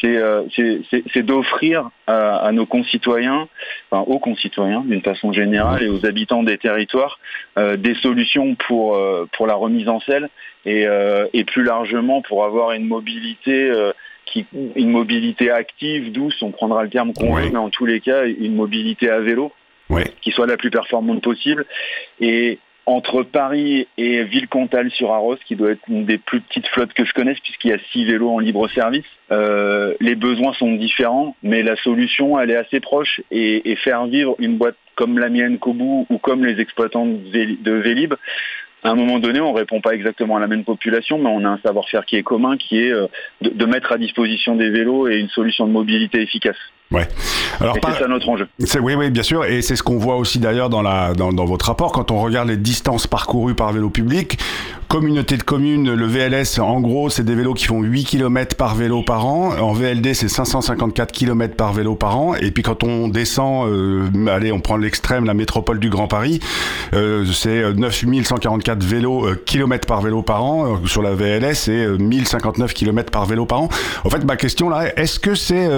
c'est 0.00 1.22
d'offrir 1.22 1.90
à, 2.06 2.50
nos 2.52 2.66
concitoyens, 2.66 3.48
enfin 3.90 4.04
aux 4.10 4.18
concitoyens 4.18 4.82
d'une 4.86 5.02
façon 5.02 5.32
générale 5.32 5.82
et 5.82 5.88
aux 5.88 6.06
habitants 6.06 6.42
des 6.42 6.58
territoires 6.58 7.18
euh, 7.58 7.76
des 7.76 7.94
solutions 7.96 8.54
pour 8.54 8.96
euh, 8.96 9.28
pour 9.36 9.46
la 9.46 9.54
remise 9.54 9.88
en 9.88 10.00
selle 10.00 10.28
et, 10.64 10.86
et 11.32 11.44
plus 11.44 11.64
largement 11.64 12.22
pour 12.22 12.44
avoir 12.44 12.72
une 12.72 12.86
mobilité 12.86 13.72
qui 14.26 14.46
une 14.76 14.90
mobilité 14.90 15.50
active, 15.50 16.12
douce, 16.12 16.36
on 16.42 16.50
prendra 16.50 16.82
le 16.82 16.90
terme 16.90 17.12
qu'on 17.12 17.34
veut, 17.34 17.50
mais 17.50 17.58
en 17.58 17.70
tous 17.70 17.86
les 17.86 18.00
cas 18.00 18.26
une 18.26 18.54
mobilité 18.54 19.10
à 19.10 19.20
vélo. 19.20 19.52
qui 20.20 20.30
soit 20.30 20.46
la 20.46 20.56
plus 20.56 20.70
performante 20.70 21.22
possible 21.22 21.66
et, 22.20 22.58
entre 22.90 23.22
Paris 23.22 23.86
et 23.96 24.24
Villecontal 24.24 24.90
sur 24.90 25.12
Arros, 25.12 25.36
qui 25.46 25.56
doit 25.56 25.70
être 25.70 25.82
une 25.88 26.04
des 26.04 26.18
plus 26.18 26.40
petites 26.40 26.66
flottes 26.68 26.92
que 26.92 27.04
je 27.04 27.12
connaisse, 27.12 27.38
puisqu'il 27.40 27.70
y 27.70 27.72
a 27.72 27.78
six 27.92 28.04
vélos 28.04 28.30
en 28.30 28.38
libre 28.38 28.68
service. 28.68 29.04
Euh, 29.30 29.94
les 30.00 30.16
besoins 30.16 30.52
sont 30.54 30.72
différents, 30.72 31.36
mais 31.42 31.62
la 31.62 31.76
solution, 31.76 32.38
elle 32.38 32.50
est 32.50 32.56
assez 32.56 32.80
proche. 32.80 33.20
Et, 33.30 33.76
faire 33.76 34.06
vivre 34.06 34.34
une 34.38 34.58
boîte 34.58 34.76
comme 34.96 35.18
la 35.18 35.28
mienne, 35.28 35.58
Kobu, 35.58 36.04
ou 36.10 36.18
comme 36.18 36.44
les 36.44 36.60
exploitants 36.60 37.06
de 37.06 37.72
Vélib, 37.72 38.14
à 38.82 38.90
un 38.90 38.94
moment 38.94 39.18
donné, 39.18 39.40
on 39.40 39.52
répond 39.52 39.80
pas 39.80 39.94
exactement 39.94 40.36
à 40.36 40.40
la 40.40 40.46
même 40.46 40.64
population, 40.64 41.18
mais 41.18 41.28
on 41.28 41.44
a 41.44 41.48
un 41.48 41.58
savoir-faire 41.58 42.04
qui 42.06 42.16
est 42.16 42.22
commun, 42.22 42.56
qui 42.56 42.80
est 42.80 42.92
euh, 42.92 43.06
de 43.42 43.66
mettre 43.66 43.92
à 43.92 43.98
disposition 43.98 44.56
des 44.56 44.70
vélos 44.70 45.08
et 45.08 45.18
une 45.18 45.28
solution 45.28 45.66
de 45.66 45.72
mobilité 45.72 46.20
efficace. 46.22 46.56
Ouais. 46.92 47.08
Alors 47.60 47.76
c'est 47.98 48.08
notre 48.08 48.28
enjeu. 48.28 48.48
Oui, 48.82 48.94
oui, 48.94 49.10
bien 49.10 49.22
sûr, 49.22 49.44
et 49.44 49.62
c'est 49.62 49.76
ce 49.76 49.82
qu'on 49.82 49.98
voit 49.98 50.16
aussi 50.16 50.38
d'ailleurs 50.38 50.70
dans, 50.70 50.82
la, 50.82 51.14
dans, 51.14 51.32
dans, 51.32 51.44
votre 51.44 51.66
rapport 51.66 51.92
quand 51.92 52.10
on 52.10 52.20
regarde 52.20 52.48
les 52.48 52.56
distances 52.56 53.06
parcourues 53.06 53.54
par 53.54 53.72
vélo 53.72 53.90
public. 53.90 54.38
Communauté 54.88 55.36
de 55.36 55.44
communes, 55.44 55.94
le 55.94 56.06
VLS, 56.06 56.58
en 56.58 56.80
gros, 56.80 57.10
c'est 57.10 57.22
des 57.22 57.36
vélos 57.36 57.54
qui 57.54 57.66
font 57.66 57.80
8 57.80 58.02
km 58.02 58.56
par 58.56 58.74
vélo 58.74 59.04
par 59.04 59.24
an. 59.24 59.52
En 59.60 59.72
VLD, 59.72 60.14
c'est 60.14 60.26
554 60.26 61.12
km 61.12 61.54
par 61.54 61.72
vélo 61.72 61.94
par 61.94 62.18
an. 62.18 62.34
Et 62.34 62.50
puis 62.50 62.64
quand 62.64 62.82
on 62.82 63.06
descend, 63.06 63.68
euh, 63.68 64.08
allez, 64.26 64.50
on 64.50 64.58
prend 64.58 64.76
l'extrême, 64.76 65.26
la 65.26 65.34
métropole 65.34 65.78
du 65.78 65.90
Grand 65.90 66.08
Paris, 66.08 66.40
euh, 66.92 67.24
c'est 67.26 67.72
9144 67.72 68.82
vélos 68.82 69.26
euh, 69.26 69.40
kilomètres 69.46 69.86
par 69.86 70.00
vélo 70.00 70.22
par 70.22 70.42
an. 70.42 70.74
Euh, 70.74 70.86
sur 70.86 71.02
la 71.02 71.14
VLS, 71.14 71.54
c'est 71.54 71.86
1059 71.86 72.74
km 72.74 73.12
par 73.12 73.26
vélo 73.26 73.46
par 73.46 73.60
an. 73.60 73.68
En 74.02 74.10
fait, 74.10 74.24
ma 74.24 74.34
question 74.34 74.68
là, 74.68 74.92
est-ce 74.96 75.20
que 75.20 75.36
c'est 75.36 75.68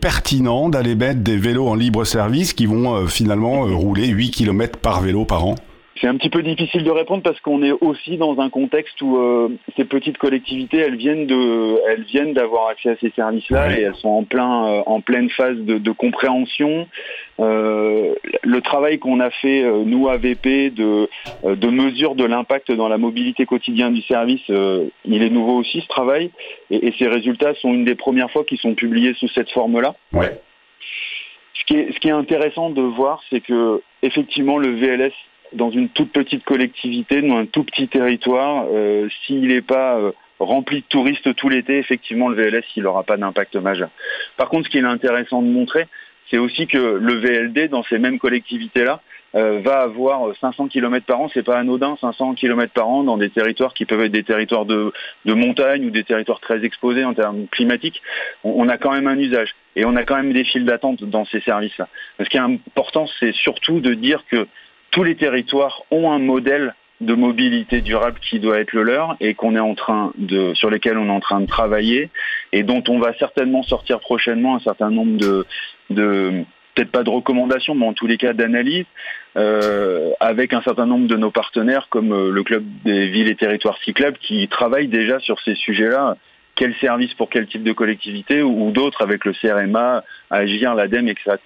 pertinent 0.00 0.43
d'aller 0.44 0.94
mettre 0.94 1.20
des 1.20 1.36
vélos 1.36 1.68
en 1.68 1.74
libre 1.74 2.04
service 2.04 2.52
qui 2.52 2.66
vont 2.66 2.94
euh, 2.94 3.06
finalement 3.06 3.66
euh, 3.66 3.74
rouler 3.74 4.08
8 4.08 4.30
km 4.30 4.78
par 4.78 5.00
vélo 5.00 5.24
par 5.24 5.46
an 5.46 5.54
c'est 6.00 6.08
un 6.08 6.16
petit 6.16 6.30
peu 6.30 6.42
difficile 6.42 6.82
de 6.82 6.90
répondre 6.90 7.22
parce 7.22 7.38
qu'on 7.40 7.62
est 7.62 7.72
aussi 7.72 8.16
dans 8.16 8.40
un 8.40 8.50
contexte 8.50 9.00
où 9.00 9.16
euh, 9.16 9.48
ces 9.76 9.84
petites 9.84 10.18
collectivités, 10.18 10.78
elles 10.78 10.96
viennent 10.96 11.26
de, 11.26 11.80
elles 11.88 12.02
viennent 12.02 12.34
d'avoir 12.34 12.68
accès 12.68 12.90
à 12.90 12.96
ces 12.96 13.10
services-là 13.10 13.78
et 13.78 13.82
elles 13.82 13.94
sont 13.96 14.08
en 14.08 14.24
plein, 14.24 14.66
euh, 14.66 14.82
en 14.86 15.00
pleine 15.00 15.30
phase 15.30 15.56
de, 15.56 15.90
compréhension. 15.92 16.88
Euh, 17.38 18.14
le 18.42 18.60
travail 18.60 18.98
qu'on 18.98 19.20
a 19.20 19.30
fait 19.30 19.62
nous 19.84 20.08
AVP 20.08 20.70
de, 20.70 21.08
de 21.44 21.68
mesure 21.68 22.16
de 22.16 22.24
l'impact 22.24 22.72
dans 22.72 22.88
la 22.88 22.98
mobilité 22.98 23.46
quotidienne 23.46 23.94
du 23.94 24.02
service, 24.02 24.42
il 24.48 25.22
est 25.22 25.30
nouveau 25.30 25.58
aussi 25.58 25.80
ce 25.80 25.86
travail 25.86 26.30
et, 26.70 26.92
ces 26.98 27.06
résultats 27.06 27.54
sont 27.54 27.72
une 27.72 27.84
des 27.84 27.94
premières 27.94 28.30
fois 28.30 28.44
qu'ils 28.44 28.58
sont 28.58 28.74
publiés 28.74 29.14
sous 29.14 29.28
cette 29.28 29.50
forme-là. 29.50 29.94
Ouais. 30.12 30.40
Ce 31.54 31.64
qui 31.66 31.76
est, 31.76 31.92
ce 31.92 31.98
qui 32.00 32.08
est 32.08 32.12
intéressant 32.12 32.70
de 32.70 32.82
voir, 32.82 33.22
c'est 33.30 33.40
que 33.40 33.80
effectivement 34.02 34.58
le 34.58 34.74
VLS 34.74 35.12
dans 35.52 35.70
une 35.70 35.88
toute 35.88 36.12
petite 36.12 36.44
collectivité, 36.44 37.22
dans 37.22 37.36
un 37.36 37.46
tout 37.46 37.64
petit 37.64 37.88
territoire, 37.88 38.66
euh, 38.72 39.08
s'il 39.24 39.46
n'est 39.48 39.62
pas 39.62 39.98
euh, 39.98 40.12
rempli 40.38 40.80
de 40.80 40.86
touristes 40.86 41.34
tout 41.36 41.48
l'été, 41.48 41.78
effectivement, 41.78 42.28
le 42.28 42.36
VLS, 42.36 42.64
il 42.76 42.82
n'aura 42.82 43.04
pas 43.04 43.16
d'impact 43.16 43.56
majeur. 43.56 43.90
Par 44.36 44.48
contre, 44.48 44.66
ce 44.66 44.70
qui 44.70 44.78
est 44.78 44.84
intéressant 44.84 45.42
de 45.42 45.48
montrer, 45.48 45.86
c'est 46.30 46.38
aussi 46.38 46.66
que 46.66 46.78
le 46.78 47.14
VLD, 47.14 47.68
dans 47.68 47.82
ces 47.84 47.98
mêmes 47.98 48.18
collectivités-là, 48.18 49.00
euh, 49.34 49.60
va 49.64 49.80
avoir 49.80 50.32
500 50.40 50.68
km 50.68 51.04
par 51.04 51.20
an, 51.20 51.28
c'est 51.34 51.42
pas 51.42 51.58
anodin, 51.58 51.96
500 52.00 52.34
km 52.34 52.72
par 52.72 52.88
an 52.88 53.02
dans 53.02 53.16
des 53.16 53.30
territoires 53.30 53.74
qui 53.74 53.84
peuvent 53.84 54.02
être 54.02 54.12
des 54.12 54.22
territoires 54.22 54.64
de, 54.64 54.92
montagne 55.24 55.86
ou 55.86 55.90
des 55.90 56.04
territoires 56.04 56.38
très 56.38 56.64
exposés 56.64 57.04
en 57.04 57.14
termes 57.14 57.48
climatiques. 57.48 58.00
On, 58.44 58.68
a 58.68 58.78
quand 58.78 58.92
même 58.92 59.08
un 59.08 59.18
usage 59.18 59.56
et 59.74 59.84
on 59.84 59.96
a 59.96 60.04
quand 60.04 60.14
même 60.14 60.32
des 60.32 60.44
files 60.44 60.64
d'attente 60.64 61.02
dans 61.02 61.24
ces 61.24 61.40
services-là. 61.40 61.88
Ce 62.20 62.28
qui 62.28 62.36
est 62.36 62.40
important, 62.40 63.06
c'est 63.18 63.34
surtout 63.34 63.80
de 63.80 63.94
dire 63.94 64.22
que 64.30 64.46
tous 64.94 65.02
les 65.02 65.16
territoires 65.16 65.82
ont 65.90 66.12
un 66.12 66.20
modèle 66.20 66.72
de 67.00 67.14
mobilité 67.14 67.80
durable 67.80 68.20
qui 68.20 68.38
doit 68.38 68.60
être 68.60 68.72
le 68.72 68.84
leur 68.84 69.16
et 69.20 69.34
qu'on 69.34 69.56
est 69.56 69.60
en 69.60 69.74
train 69.74 70.12
de, 70.16 70.54
sur 70.54 70.70
lesquels 70.70 70.96
on 70.96 71.08
est 71.08 71.12
en 71.12 71.20
train 71.20 71.40
de 71.40 71.46
travailler 71.46 72.10
et 72.52 72.62
dont 72.62 72.82
on 72.88 73.00
va 73.00 73.12
certainement 73.18 73.64
sortir 73.64 73.98
prochainement 73.98 74.54
un 74.54 74.60
certain 74.60 74.90
nombre 74.90 75.16
de, 75.16 75.44
de 75.90 76.44
peut-être 76.74 76.92
pas 76.92 77.02
de 77.02 77.10
recommandations, 77.10 77.74
mais 77.74 77.86
en 77.86 77.92
tous 77.92 78.06
les 78.06 78.16
cas 78.16 78.34
d'analyse, 78.34 78.86
euh, 79.36 80.12
avec 80.20 80.52
un 80.52 80.62
certain 80.62 80.86
nombre 80.86 81.08
de 81.08 81.16
nos 81.16 81.32
partenaires 81.32 81.88
comme 81.90 82.12
euh, 82.12 82.30
le 82.30 82.42
club 82.44 82.64
des 82.84 83.08
villes 83.08 83.28
et 83.28 83.34
territoires 83.34 83.78
cyclables 83.84 84.18
qui 84.18 84.46
travaillent 84.46 84.88
déjà 84.88 85.18
sur 85.18 85.40
ces 85.40 85.56
sujets-là. 85.56 86.16
Quel 86.54 86.72
service 86.76 87.12
pour 87.14 87.30
quel 87.30 87.48
type 87.48 87.64
de 87.64 87.72
collectivité 87.72 88.40
ou, 88.40 88.70
d'autres 88.70 89.02
avec 89.02 89.24
le 89.24 89.32
CRMA, 89.32 90.04
Agir, 90.30 90.76
l'ADEME, 90.76 91.08
etc. 91.08 91.36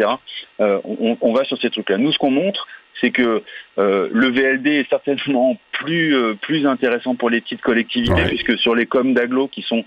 Euh, 0.61 0.81
on, 0.85 1.17
on, 1.23 1.33
va 1.33 1.45
sur 1.45 1.57
ces 1.57 1.71
trucs-là. 1.71 1.97
Nous, 1.97 2.13
ce 2.13 2.19
qu'on 2.19 2.31
montre, 2.31 2.67
c'est 3.01 3.11
que 3.11 3.43
euh, 3.79 4.09
le 4.13 4.31
VLD 4.31 4.67
est 4.67 4.89
certainement 4.89 5.57
plus, 5.73 6.17
euh, 6.17 6.35
plus 6.35 6.67
intéressant 6.67 7.15
pour 7.15 7.31
les 7.31 7.41
petites 7.41 7.61
collectivités, 7.61 8.25
puisque 8.27 8.59
sur 8.59 8.75
les 8.75 8.87
coms 8.87 9.15
d'aglo 9.15 9.49
qui 9.49 9.63
sont 9.63 9.85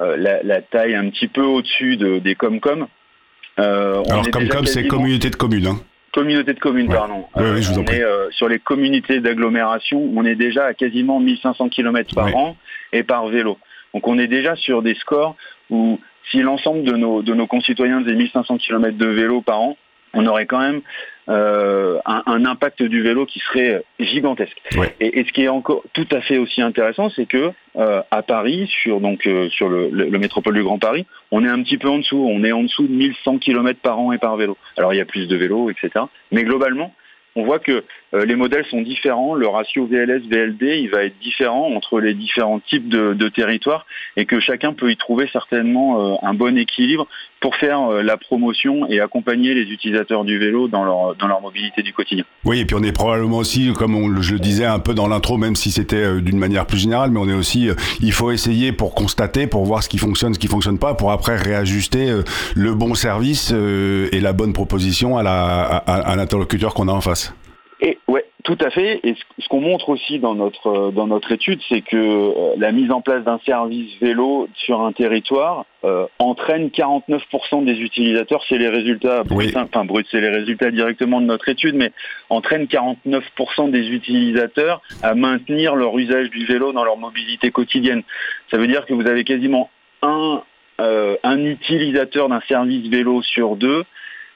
euh, 0.00 0.16
la, 0.16 0.62
taille 0.62 0.94
un 0.94 1.08
petit 1.10 1.28
peu 1.28 1.42
au-dessus 1.42 1.96
des 1.96 2.34
com-com. 2.34 2.86
Alors 3.56 4.30
com-com, 4.30 4.66
c'est 4.66 4.86
communauté 4.86 5.30
de 5.30 5.36
communes. 5.36 5.66
Hein. 5.66 5.80
Communauté 6.12 6.54
de 6.54 6.58
communes, 6.58 6.88
pardon. 6.88 7.26
on 7.34 7.54
est 7.54 8.02
sur 8.30 8.48
les 8.48 8.58
communautés 8.58 9.20
d'agglomération, 9.20 10.10
on 10.16 10.24
est 10.24 10.34
déjà 10.34 10.66
à 10.66 10.74
quasiment 10.74 11.20
1500 11.20 11.68
km 11.68 12.14
par 12.14 12.34
an 12.34 12.56
et 12.92 13.02
par 13.02 13.28
vélo. 13.28 13.58
Donc 13.94 14.08
on 14.08 14.18
est 14.18 14.26
déjà 14.26 14.56
sur 14.56 14.82
des 14.82 14.94
scores 14.94 15.36
où 15.68 16.00
si 16.30 16.40
l'ensemble 16.40 16.82
de 16.82 16.92
nos, 16.96 17.22
de 17.22 17.34
nos 17.34 17.46
concitoyens 17.46 18.02
faisaient 18.02 18.14
1500 18.14 18.58
km 18.58 18.96
de 18.96 19.06
vélo 19.06 19.40
par 19.40 19.60
an, 19.60 19.76
on 20.14 20.26
aurait 20.26 20.46
quand 20.46 20.60
même 20.60 20.80
euh, 21.30 22.00
un, 22.06 22.44
impact 22.44 22.82
du 22.82 23.02
vélo 23.02 23.24
qui 23.24 23.38
serait 23.38 23.84
gigantesque. 24.00 24.60
Et, 24.98 25.24
ce 25.24 25.32
qui 25.32 25.44
est 25.44 25.48
encore 25.48 25.84
tout 25.92 26.06
à 26.10 26.20
fait 26.20 26.38
aussi 26.38 26.60
intéressant, 26.60 27.08
c'est 27.10 27.26
que 27.26 27.52
euh, 27.76 28.02
à 28.10 28.22
Paris, 28.22 28.68
sur 28.82 29.00
donc 29.00 29.26
euh, 29.28 29.48
sur 29.50 29.68
le, 29.68 29.90
métropole 30.18 30.54
du 30.54 30.64
Grand 30.64 30.78
Paris, 30.78 31.06
on 31.30 31.44
est 31.44 31.48
un 31.48 31.62
petit 31.62 31.78
peu 31.78 31.88
en 31.88 31.98
dessous. 31.98 32.26
On 32.28 32.42
est 32.42 32.50
en 32.50 32.64
dessous 32.64 32.86
de 32.88 32.92
1100 32.92 33.38
km 33.38 33.78
par 33.80 34.00
an 34.00 34.10
et 34.10 34.18
par 34.18 34.36
vélo. 34.36 34.56
Alors 34.76 34.92
il 34.92 34.96
y 34.96 35.00
a 35.00 35.04
plus 35.04 35.28
de 35.28 35.36
vélos, 35.36 35.70
etc. 35.70 36.06
Mais 36.32 36.42
globalement, 36.42 36.92
on 37.36 37.44
voit 37.44 37.60
que 37.60 37.84
les 38.12 38.34
modèles 38.34 38.64
sont 38.64 38.82
différents, 38.82 39.34
le 39.34 39.46
ratio 39.46 39.86
VLS-VLD 39.86 40.80
il 40.80 40.90
va 40.90 41.04
être 41.04 41.16
différent 41.20 41.72
entre 41.72 42.00
les 42.00 42.12
différents 42.12 42.58
types 42.58 42.88
de, 42.88 43.28
territoires 43.28 43.86
et 44.16 44.26
que 44.26 44.40
chacun 44.40 44.72
peut 44.72 44.90
y 44.90 44.96
trouver 44.96 45.28
certainement 45.32 46.20
un 46.24 46.34
bon 46.34 46.58
équilibre 46.58 47.06
pour 47.40 47.56
faire 47.56 47.90
euh, 47.90 48.02
la 48.02 48.16
promotion 48.16 48.86
et 48.88 49.00
accompagner 49.00 49.54
les 49.54 49.62
utilisateurs 49.62 50.24
du 50.24 50.38
vélo 50.38 50.68
dans 50.68 50.84
leur, 50.84 51.16
dans 51.16 51.26
leur 51.26 51.40
mobilité 51.40 51.82
du 51.82 51.92
quotidien. 51.92 52.24
Oui, 52.44 52.60
et 52.60 52.64
puis 52.64 52.76
on 52.78 52.82
est 52.82 52.92
probablement 52.92 53.38
aussi, 53.38 53.72
comme 53.72 54.20
je 54.20 54.32
le 54.34 54.38
disais 54.38 54.66
un 54.66 54.78
peu 54.78 54.94
dans 54.94 55.08
l'intro, 55.08 55.38
même 55.38 55.56
si 55.56 55.70
c'était 55.70 56.20
d'une 56.20 56.38
manière 56.38 56.66
plus 56.66 56.78
générale, 56.78 57.10
mais 57.10 57.18
on 57.18 57.28
est 57.28 57.34
aussi, 57.34 57.68
il 58.00 58.12
faut 58.12 58.30
essayer 58.30 58.72
pour 58.72 58.94
constater, 58.94 59.46
pour 59.46 59.64
voir 59.64 59.82
ce 59.82 59.88
qui 59.88 59.98
fonctionne, 59.98 60.34
ce 60.34 60.38
qui 60.38 60.48
fonctionne 60.48 60.78
pas, 60.78 60.94
pour 60.94 61.12
après 61.12 61.36
réajuster 61.36 62.14
le 62.54 62.74
bon 62.74 62.94
service 62.94 63.52
et 63.52 64.20
la 64.20 64.32
bonne 64.32 64.52
proposition 64.52 65.18
à 65.18 66.16
l'interlocuteur 66.16 66.74
qu'on 66.74 66.88
a 66.88 66.92
en 66.92 67.00
face. 67.00 67.34
Et 67.80 67.98
ouais, 68.08 68.19
tout 68.44 68.58
à 68.60 68.70
fait. 68.70 69.00
Et 69.02 69.14
ce, 69.38 69.48
qu'on 69.48 69.60
montre 69.60 69.88
aussi 69.88 70.18
dans 70.18 70.34
notre 70.34 70.66
euh, 70.66 70.90
dans 70.90 71.06
notre 71.06 71.32
étude, 71.32 71.60
c'est 71.68 71.80
que 71.80 71.96
euh, 71.96 72.54
la 72.56 72.72
mise 72.72 72.90
en 72.90 73.00
place 73.00 73.24
d'un 73.24 73.38
service 73.44 73.92
vélo 74.00 74.48
sur 74.54 74.80
un 74.80 74.92
territoire 74.92 75.66
euh, 75.84 76.06
entraîne 76.18 76.68
49% 76.68 77.64
des 77.64 77.80
utilisateurs. 77.80 78.42
C'est 78.48 78.58
les 78.58 78.68
résultats 78.68 79.24
bruts, 79.24 79.52
enfin 79.56 79.84
brut, 79.84 80.06
c'est 80.10 80.20
les 80.20 80.30
résultats 80.30 80.70
directement 80.70 81.20
de 81.20 81.26
notre 81.26 81.48
étude, 81.48 81.74
mais 81.74 81.92
entraîne 82.28 82.64
49% 82.64 83.70
des 83.70 83.88
utilisateurs 83.88 84.80
à 85.02 85.14
maintenir 85.14 85.74
leur 85.74 85.96
usage 85.98 86.30
du 86.30 86.44
vélo 86.46 86.72
dans 86.72 86.84
leur 86.84 86.96
mobilité 86.96 87.50
quotidienne. 87.50 88.02
Ça 88.50 88.58
veut 88.58 88.66
dire 88.66 88.86
que 88.86 88.94
vous 88.94 89.06
avez 89.06 89.24
quasiment 89.24 89.70
un 90.02 90.42
un 91.22 91.44
utilisateur 91.44 92.30
d'un 92.30 92.40
service 92.48 92.88
vélo 92.88 93.20
sur 93.20 93.54
deux 93.56 93.84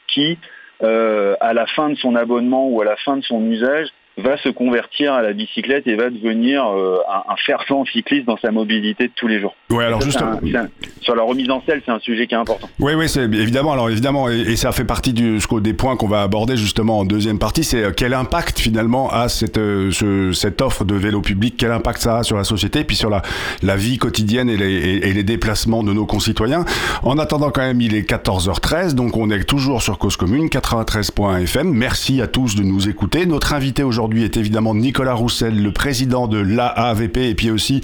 qui 0.08 0.32
euh, 0.32 0.36
à 0.84 1.52
la 1.54 1.66
fin 1.66 1.90
de 1.90 1.94
son 1.96 2.14
abonnement 2.14 2.68
ou 2.68 2.80
à 2.80 2.84
la 2.84 2.96
fin 2.96 3.16
de 3.16 3.22
son 3.22 3.44
usage, 3.44 3.88
va 4.16 4.36
se 4.38 4.48
convertir 4.48 5.12
à 5.12 5.22
la 5.22 5.32
bicyclette 5.32 5.86
et 5.86 5.96
va 5.96 6.08
devenir 6.08 6.64
euh, 6.66 6.98
un, 7.08 7.36
fervent 7.36 7.84
cycliste 7.84 8.26
dans 8.26 8.36
sa 8.36 8.52
mobilité 8.52 9.08
de 9.08 9.12
tous 9.14 9.26
les 9.26 9.40
jours. 9.40 9.56
Ouais, 9.70 9.84
alors 9.84 10.00
justement, 10.00 10.38
sur 11.00 11.16
la 11.16 11.22
remise 11.24 11.50
en 11.50 11.62
selle, 11.66 11.82
c'est 11.84 11.90
un 11.90 11.98
sujet 11.98 12.26
qui 12.26 12.34
est 12.34 12.38
important. 12.38 12.68
Oui, 12.78 12.92
oui, 12.94 13.08
c'est 13.08 13.24
évidemment. 13.24 13.72
Alors 13.72 13.90
évidemment, 13.90 14.28
et, 14.28 14.54
ça 14.56 14.70
fait 14.70 14.84
partie 14.84 15.12
du, 15.12 15.38
des 15.60 15.74
points 15.74 15.96
qu'on 15.96 16.06
va 16.06 16.22
aborder 16.22 16.56
justement 16.56 17.00
en 17.00 17.04
deuxième 17.04 17.38
partie, 17.38 17.64
c'est 17.64 17.82
euh, 17.82 17.90
quel 17.94 18.14
impact 18.14 18.60
finalement 18.60 19.10
a 19.10 19.28
cette 19.28 19.58
euh, 19.58 20.32
cette 20.32 20.60
offre 20.60 20.84
de 20.84 20.94
vélo 20.94 21.20
public, 21.20 21.56
quel 21.58 21.72
impact 21.72 22.02
ça 22.02 22.18
a 22.18 22.22
sur 22.22 22.36
la 22.36 22.44
société, 22.44 22.84
puis 22.84 22.96
sur 22.96 23.10
la 23.10 23.22
la 23.62 23.76
vie 23.76 23.98
quotidienne 23.98 24.48
et 24.48 24.56
les, 24.56 24.74
et, 24.74 25.12
les 25.12 25.22
déplacements 25.24 25.82
de 25.82 25.92
nos 25.92 26.06
concitoyens? 26.06 26.64
En 27.02 27.18
attendant, 27.18 27.50
quand 27.50 27.62
même, 27.62 27.80
il 27.80 27.94
est 27.94 28.08
14h13, 28.08 28.94
donc 28.94 29.16
on 29.16 29.30
est 29.30 29.44
toujours 29.44 29.82
sur 29.82 29.98
Cause 29.98 30.16
Commune 30.16 30.46
93.fm. 30.46 31.72
Merci 31.72 32.22
à 32.22 32.28
tous 32.28 32.54
de 32.54 32.62
nous 32.62 32.88
écouter. 32.88 33.26
Notre 33.26 33.54
invité 33.54 33.82
aujourd'hui 33.82 34.03
aujourd'hui 34.04 34.24
est 34.24 34.36
évidemment 34.36 34.74
Nicolas 34.74 35.14
Roussel, 35.14 35.62
le 35.62 35.72
président 35.72 36.28
de 36.28 36.36
l'AAVP 36.36 37.16
et 37.30 37.34
puis 37.34 37.50
aussi 37.50 37.80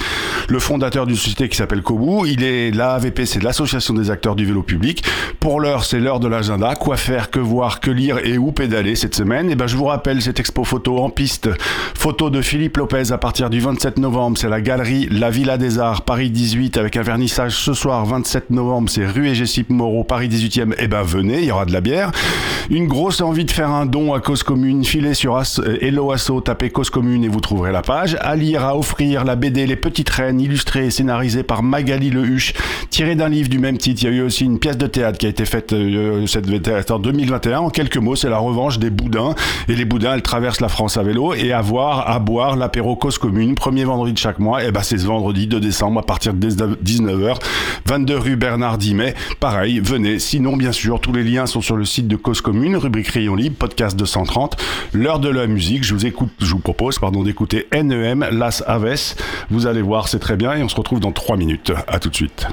le 0.50 0.58
fondateur 0.58 1.06
d'une 1.06 1.16
société 1.16 1.48
qui 1.48 1.56
s'appelle 1.56 1.80
Kobu. 1.80 2.28
Il 2.28 2.44
est 2.44 2.70
l'AAVP, 2.72 3.24
c'est 3.24 3.42
l'association 3.42 3.94
des 3.94 4.10
acteurs 4.10 4.36
du 4.36 4.44
vélo 4.44 4.62
public. 4.62 5.02
Pour 5.38 5.60
l'heure, 5.60 5.84
c'est 5.84 5.98
l'heure 5.98 6.20
de 6.20 6.28
l'agenda. 6.28 6.74
Quoi 6.74 6.98
faire, 6.98 7.30
que 7.30 7.38
voir, 7.38 7.80
que 7.80 7.90
lire 7.90 8.18
et 8.22 8.36
où 8.36 8.52
pédaler 8.52 8.96
cette 8.96 9.14
semaine? 9.14 9.48
Et 9.48 9.52
eh 9.52 9.54
ben, 9.54 9.66
je 9.66 9.76
vous 9.76 9.86
rappelle 9.86 10.20
cette 10.20 10.38
expo 10.38 10.64
photo 10.64 10.98
en 10.98 11.08
piste, 11.08 11.48
photo 11.94 12.28
de 12.28 12.42
Philippe 12.42 12.76
Lopez 12.76 13.12
à 13.12 13.16
partir 13.18 13.48
du 13.48 13.60
27 13.60 13.98
novembre. 13.98 14.36
C'est 14.36 14.50
la 14.50 14.60
galerie 14.60 15.08
La 15.10 15.30
Villa 15.30 15.56
des 15.56 15.78
Arts, 15.78 16.02
Paris 16.02 16.30
18, 16.30 16.76
avec 16.76 16.98
un 16.98 17.02
vernissage 17.02 17.56
ce 17.56 17.72
soir 17.72 18.04
27 18.04 18.50
novembre. 18.50 18.90
C'est 18.90 19.06
rue 19.06 19.28
Égécip 19.28 19.70
Moreau, 19.70 20.04
Paris 20.04 20.28
18e. 20.28 20.74
Eh 20.78 20.86
ben, 20.86 21.02
venez, 21.02 21.38
il 21.38 21.46
y 21.46 21.50
aura 21.50 21.64
de 21.64 21.72
la 21.72 21.80
bière. 21.80 22.12
Une 22.68 22.86
grosse 22.86 23.22
envie 23.22 23.46
de 23.46 23.50
faire 23.50 23.70
un 23.70 23.86
don 23.86 24.12
à 24.12 24.20
cause 24.20 24.42
commune. 24.42 24.84
Filez 24.84 25.14
sur 25.14 25.36
euh, 25.36 25.78
Hello 25.80 26.09
Asso, 26.12 26.40
tapez 26.40 26.70
Cause 26.70 26.90
Commune 26.90 27.24
et 27.24 27.28
vous 27.28 27.40
trouverez 27.40 27.72
la 27.72 27.82
page. 27.82 28.16
À 28.20 28.36
lire, 28.36 28.64
à 28.64 28.76
offrir 28.76 29.24
la 29.24 29.36
BD 29.36 29.66
Les 29.66 29.76
Petites 29.76 30.10
Reines, 30.10 30.40
illustrée 30.40 30.86
et 30.86 30.90
scénarisée 30.90 31.42
par 31.42 31.62
Magali 31.62 32.10
Lehuche, 32.10 32.54
tirée 32.90 33.14
d'un 33.14 33.28
livre 33.28 33.48
du 33.48 33.58
même 33.58 33.78
titre. 33.78 34.02
Il 34.02 34.06
y 34.06 34.12
a 34.12 34.16
eu 34.16 34.22
aussi 34.22 34.44
une 34.44 34.58
pièce 34.58 34.76
de 34.76 34.86
théâtre 34.86 35.18
qui 35.18 35.26
a 35.26 35.28
été 35.28 35.44
faite 35.44 35.72
euh, 35.72 36.26
cette 36.26 36.90
en 36.90 36.98
2021. 36.98 37.58
En 37.58 37.70
quelques 37.70 37.96
mots, 37.96 38.16
c'est 38.16 38.28
la 38.28 38.38
revanche 38.38 38.78
des 38.78 38.90
boudins. 38.90 39.34
Et 39.68 39.76
les 39.76 39.84
boudins, 39.84 40.14
elles 40.14 40.22
traversent 40.22 40.60
la 40.60 40.68
France 40.68 40.96
à 40.96 41.02
vélo 41.02 41.34
et 41.34 41.52
à 41.52 41.60
voir, 41.60 42.08
à 42.10 42.18
boire 42.18 42.56
l'apéro 42.56 42.96
Cause 42.96 43.18
Commune, 43.18 43.54
premier 43.54 43.84
vendredi 43.84 44.12
de 44.12 44.18
chaque 44.18 44.38
mois. 44.38 44.64
Et 44.64 44.72
ben 44.72 44.82
c'est 44.82 44.98
ce 44.98 45.06
vendredi 45.06 45.46
2 45.46 45.60
décembre 45.60 46.00
à 46.00 46.02
partir 46.02 46.34
de 46.34 46.48
19h, 46.48 47.36
22 47.86 48.18
rue 48.18 48.36
Bernard 48.36 48.78
Dimet. 48.78 49.14
Pareil, 49.38 49.80
venez. 49.80 50.18
Sinon, 50.18 50.56
bien 50.56 50.72
sûr, 50.72 51.00
tous 51.00 51.12
les 51.12 51.24
liens 51.24 51.46
sont 51.46 51.60
sur 51.60 51.76
le 51.76 51.84
site 51.84 52.08
de 52.08 52.16
Cause 52.16 52.40
Commune, 52.40 52.76
rubrique 52.76 53.08
Rayon 53.08 53.34
Libre, 53.34 53.56
podcast 53.58 53.96
230. 53.96 54.56
L'heure 54.92 55.20
de 55.20 55.28
la 55.28 55.46
musique, 55.46 55.84
je 55.84 55.94
vous 55.94 55.99
écoute 56.06 56.30
je 56.38 56.52
vous 56.52 56.58
propose 56.60 56.98
pardon, 56.98 57.22
d'écouter 57.22 57.68
NEM 57.72 58.26
Las 58.32 58.62
Aves. 58.66 59.14
Vous 59.50 59.66
allez 59.66 59.82
voir, 59.82 60.08
c'est 60.08 60.18
très 60.18 60.36
bien 60.36 60.54
et 60.54 60.62
on 60.62 60.68
se 60.68 60.76
retrouve 60.76 61.00
dans 61.00 61.12
3 61.12 61.36
minutes. 61.36 61.72
À 61.86 61.98
tout 61.98 62.08
de 62.08 62.14
suite. 62.14 62.46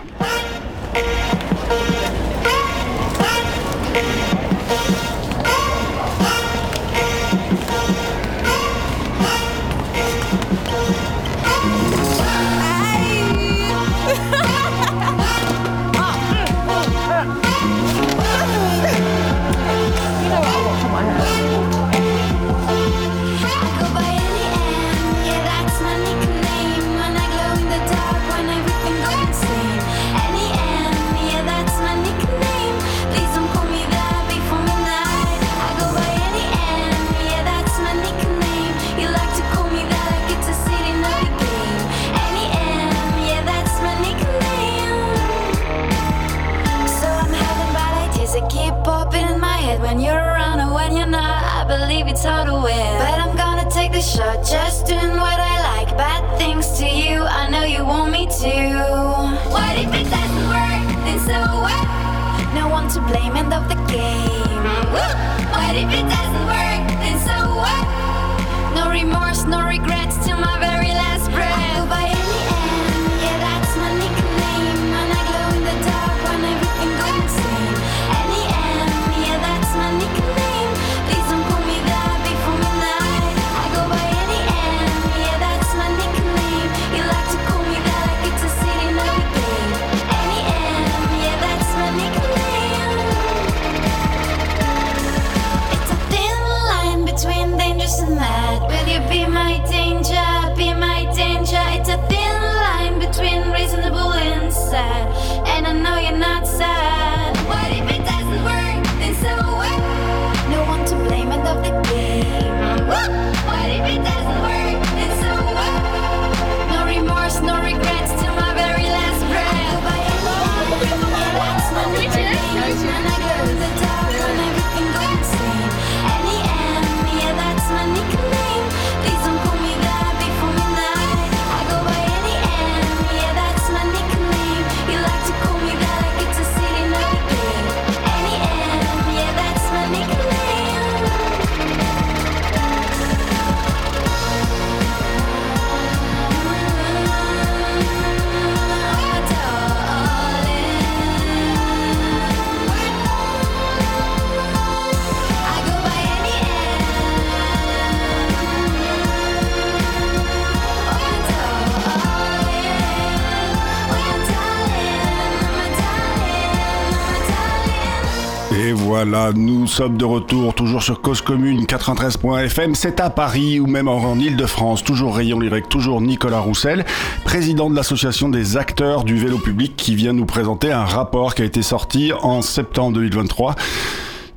Nous 169.36 169.68
sommes 169.68 169.98
de 169.98 170.06
retour 170.06 170.54
toujours 170.54 170.84
sur 170.84 171.02
Cause 171.02 171.22
Commune 171.22 171.66
93.fm. 171.66 172.76
C'est 172.76 173.00
à 173.00 173.10
Paris 173.10 173.60
ou 173.60 173.68
même 173.68 173.88
en 173.88 174.16
Ile-de-France. 174.16 174.84
Toujours 174.84 175.16
Rayon 175.16 175.40
Lyrique, 175.40 175.70
toujours 175.70 176.02
Nicolas 176.02 176.40
Roussel, 176.40 176.86
président 177.24 177.70
de 177.70 177.76
l'association 177.76 178.30
des 178.30 178.58
acteurs 178.58 179.04
du 179.04 179.18
vélo 179.18 179.38
public 179.38 179.76
qui 179.76 179.96
vient 179.96 180.14
nous 180.14 180.26
présenter 180.26 180.72
un 180.72 180.86
rapport 180.86 181.36
qui 181.36 181.42
a 181.42 181.46
été 181.46 181.62
sorti 181.62 182.12
en 182.14 182.42
septembre 182.42 182.94
2023. 182.94 183.56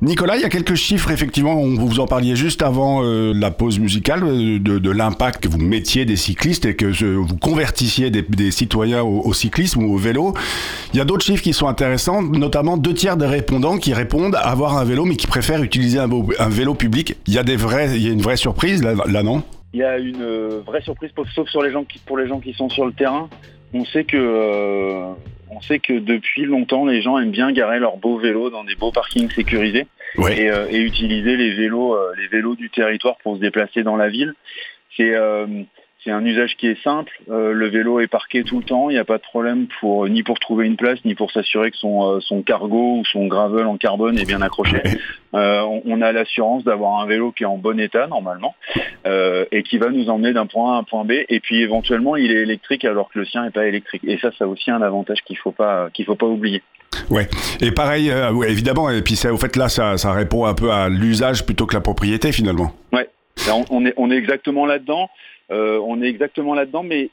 Nicolas, 0.03 0.35
il 0.35 0.41
y 0.41 0.45
a 0.45 0.49
quelques 0.49 0.73
chiffres, 0.73 1.11
effectivement, 1.11 1.53
on- 1.53 1.75
vous 1.75 1.99
en 1.99 2.07
parliez 2.07 2.35
juste 2.35 2.63
avant 2.63 3.03
euh, 3.03 3.33
la 3.35 3.51
pause 3.51 3.77
musicale, 3.79 4.23
euh, 4.23 4.57
de, 4.57 4.79
de 4.79 4.89
l'impact 4.89 5.43
que 5.43 5.47
vous 5.47 5.59
mettiez 5.59 6.05
des 6.05 6.15
cyclistes 6.15 6.65
et 6.65 6.75
que 6.75 6.87
vous 6.87 7.37
convertissiez 7.37 8.09
des, 8.09 8.23
des 8.23 8.49
citoyens 8.49 9.03
au, 9.03 9.21
au 9.21 9.33
cyclisme 9.33 9.83
ou 9.83 9.93
au 9.93 9.97
vélo. 9.97 10.33
Il 10.93 10.97
y 10.97 11.01
a 11.01 11.05
d'autres 11.05 11.23
chiffres 11.23 11.43
qui 11.43 11.53
sont 11.53 11.67
intéressants, 11.67 12.23
notamment 12.23 12.77
deux 12.77 12.95
tiers 12.95 13.15
des 13.15 13.27
répondants 13.27 13.77
qui 13.77 13.93
répondent 13.93 14.35
avoir 14.41 14.75
un 14.77 14.83
vélo 14.85 15.05
mais 15.05 15.15
qui 15.15 15.27
préfèrent 15.27 15.61
utiliser 15.61 15.99
un, 15.99 16.09
un 16.39 16.49
vélo 16.49 16.73
public. 16.73 17.15
Il 17.27 17.35
y 17.35 17.37
a 17.37 17.43
des 17.43 17.55
vrais, 17.55 17.95
il 17.95 18.01
y 18.03 18.09
a 18.09 18.11
une 18.11 18.23
vraie 18.23 18.37
surprise 18.37 18.81
là, 18.81 18.93
là 19.07 19.21
non? 19.21 19.43
Il 19.73 19.81
y 19.81 19.83
a 19.83 19.99
une 19.99 20.21
euh, 20.23 20.61
vraie 20.65 20.81
surprise, 20.81 21.11
sauf 21.35 21.47
sur 21.47 21.61
les 21.61 21.71
gens 21.71 21.83
qui, 21.83 21.99
pour 21.99 22.17
les 22.17 22.27
gens 22.27 22.39
qui 22.39 22.53
sont 22.53 22.69
sur 22.69 22.87
le 22.87 22.91
terrain. 22.91 23.29
On 23.73 23.85
sait 23.85 24.03
que 24.03 24.17
euh, 24.17 25.11
on 25.51 25.61
sait 25.61 25.79
que 25.79 25.93
depuis 25.99 26.45
longtemps, 26.45 26.85
les 26.85 27.01
gens 27.01 27.17
aiment 27.19 27.31
bien 27.31 27.51
garer 27.51 27.79
leurs 27.79 27.97
beaux 27.97 28.17
vélos 28.17 28.49
dans 28.49 28.63
des 28.63 28.75
beaux 28.75 28.91
parkings 28.91 29.29
sécurisés 29.29 29.87
Ouais. 30.17 30.41
et, 30.41 30.49
euh, 30.49 30.67
et 30.69 30.79
utiliser 30.79 31.37
les 31.37 31.53
vélos, 31.53 31.93
euh, 31.95 32.13
les 32.17 32.27
vélos 32.27 32.55
du 32.55 32.69
territoire 32.69 33.15
pour 33.23 33.35
se 33.35 33.41
déplacer 33.41 33.83
dans 33.83 33.95
la 33.95 34.09
ville. 34.09 34.33
C'est 34.97 35.13
euh, 35.15 35.45
c'est 36.03 36.11
un 36.11 36.25
usage 36.25 36.55
qui 36.57 36.67
est 36.67 36.81
simple. 36.83 37.11
Euh, 37.29 37.53
le 37.53 37.67
vélo 37.69 37.99
est 37.99 38.07
parqué 38.07 38.43
tout 38.43 38.57
le 38.59 38.63
temps. 38.63 38.89
Il 38.89 38.93
n'y 38.93 38.99
a 38.99 39.05
pas 39.05 39.17
de 39.17 39.23
problème 39.23 39.67
pour 39.79 40.07
ni 40.07 40.23
pour 40.23 40.39
trouver 40.39 40.65
une 40.65 40.75
place, 40.75 40.97
ni 41.05 41.13
pour 41.13 41.31
s'assurer 41.31 41.69
que 41.71 41.77
son, 41.77 42.15
euh, 42.15 42.19
son 42.21 42.41
cargo 42.41 42.97
ou 42.97 43.03
son 43.05 43.27
gravel 43.27 43.65
en 43.67 43.77
carbone 43.77 44.17
est 44.17 44.25
bien 44.25 44.41
accroché. 44.41 44.81
Euh, 45.35 45.61
on, 45.61 45.81
on 45.85 46.01
a 46.01 46.11
l'assurance 46.11 46.63
d'avoir 46.63 47.01
un 47.01 47.05
vélo 47.05 47.31
qui 47.31 47.43
est 47.43 47.47
en 47.47 47.57
bon 47.57 47.79
état 47.79 48.07
normalement 48.07 48.55
euh, 49.05 49.45
et 49.51 49.63
qui 49.63 49.77
va 49.77 49.89
nous 49.89 50.09
emmener 50.09 50.33
d'un 50.33 50.47
point 50.47 50.73
A 50.73 50.75
à 50.75 50.79
un 50.79 50.83
point 50.83 51.05
B. 51.05 51.11
Et 51.29 51.39
puis 51.39 51.61
éventuellement, 51.61 52.15
il 52.15 52.31
est 52.31 52.41
électrique 52.41 52.83
alors 52.83 53.09
que 53.11 53.19
le 53.19 53.25
sien 53.25 53.43
n'est 53.43 53.51
pas 53.51 53.67
électrique. 53.67 54.01
Et 54.05 54.17
ça, 54.17 54.31
ça 54.37 54.45
a 54.45 54.47
aussi 54.47 54.71
un 54.71 54.81
avantage 54.81 55.19
qu'il 55.25 55.37
faut 55.37 55.51
pas 55.51 55.89
qu'il 55.93 56.05
faut 56.05 56.15
pas 56.15 56.25
oublier. 56.25 56.63
Ouais. 57.09 57.27
Et 57.61 57.71
pareil, 57.71 58.09
euh, 58.09 58.31
ouais, 58.31 58.51
évidemment, 58.51 58.89
et 58.89 59.01
puis 59.01 59.15
ça, 59.15 59.31
au 59.33 59.37
fait 59.37 59.55
là, 59.55 59.69
ça, 59.69 59.97
ça 59.97 60.11
répond 60.11 60.45
un 60.45 60.53
peu 60.53 60.71
à 60.71 60.89
l'usage 60.89 61.45
plutôt 61.45 61.65
que 61.65 61.75
la 61.75 61.81
propriété 61.81 62.31
finalement. 62.31 62.71
Là, 63.47 63.55
on, 63.55 63.65
on 63.69 63.85
est, 63.85 63.93
on 63.97 64.11
est 64.11 64.17
exactement 64.17 64.65
là-dedans. 64.65 65.09
Euh, 65.51 65.79
on 65.85 66.01
est 66.01 66.07
exactement 66.07 66.53
là-dedans, 66.53 66.83
mais 66.83 67.09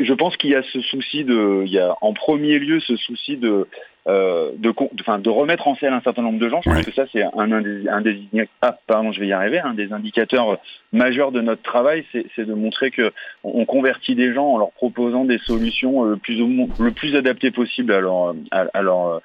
je 0.00 0.12
pense 0.12 0.36
qu'il 0.36 0.50
y 0.50 0.54
a 0.54 0.62
ce 0.62 0.80
souci 0.80 1.24
de, 1.24 1.62
il 1.64 1.72
y 1.72 1.78
a 1.78 1.94
en 2.02 2.12
premier 2.12 2.58
lieu 2.58 2.78
ce 2.80 2.96
souci 2.96 3.36
de, 3.36 3.66
euh, 4.06 4.50
de, 4.56 5.28
remettre 5.30 5.66
en 5.66 5.74
selle 5.76 5.92
un 5.92 6.00
certain 6.02 6.22
nombre 6.22 6.38
de 6.38 6.48
gens. 6.48 6.60
Je 6.62 6.68
pense 6.68 6.78
Ouais. 6.78 6.84
que 6.84 6.92
ça 6.92 7.06
c'est 7.12 7.22
un, 7.22 7.30
un 7.52 7.60
des, 7.62 7.88
un 7.88 8.00
des, 8.02 8.18
ah, 8.60 8.76
pardon, 8.86 9.12
je 9.12 9.20
vais 9.20 9.28
y 9.28 9.32
arriver, 9.32 9.58
un 9.60 9.74
des 9.74 9.92
indicateurs 9.92 10.58
majeurs 10.92 11.32
de 11.32 11.40
notre 11.40 11.62
travail, 11.62 12.04
c'est 12.12 12.44
de 12.44 12.54
montrer 12.54 12.90
que 12.90 13.12
on, 13.44 13.60
on 13.62 13.64
convertit 13.64 14.14
des 14.14 14.34
gens 14.34 14.46
en 14.48 14.58
leur 14.58 14.72
proposant 14.72 15.24
des 15.24 15.38
solutions 15.38 16.04
euh, 16.04 16.10
le 16.10 16.16
plus, 16.16 16.40
ou 16.42 16.46
mo- 16.48 16.68
le 16.78 16.92
plus 16.92 17.16
adaptées 17.16 17.50
possible 17.50 17.92
à 17.92 18.00
leur, 18.00 18.34
à, 18.50 18.66
à 18.74 18.82
leur 18.82 19.20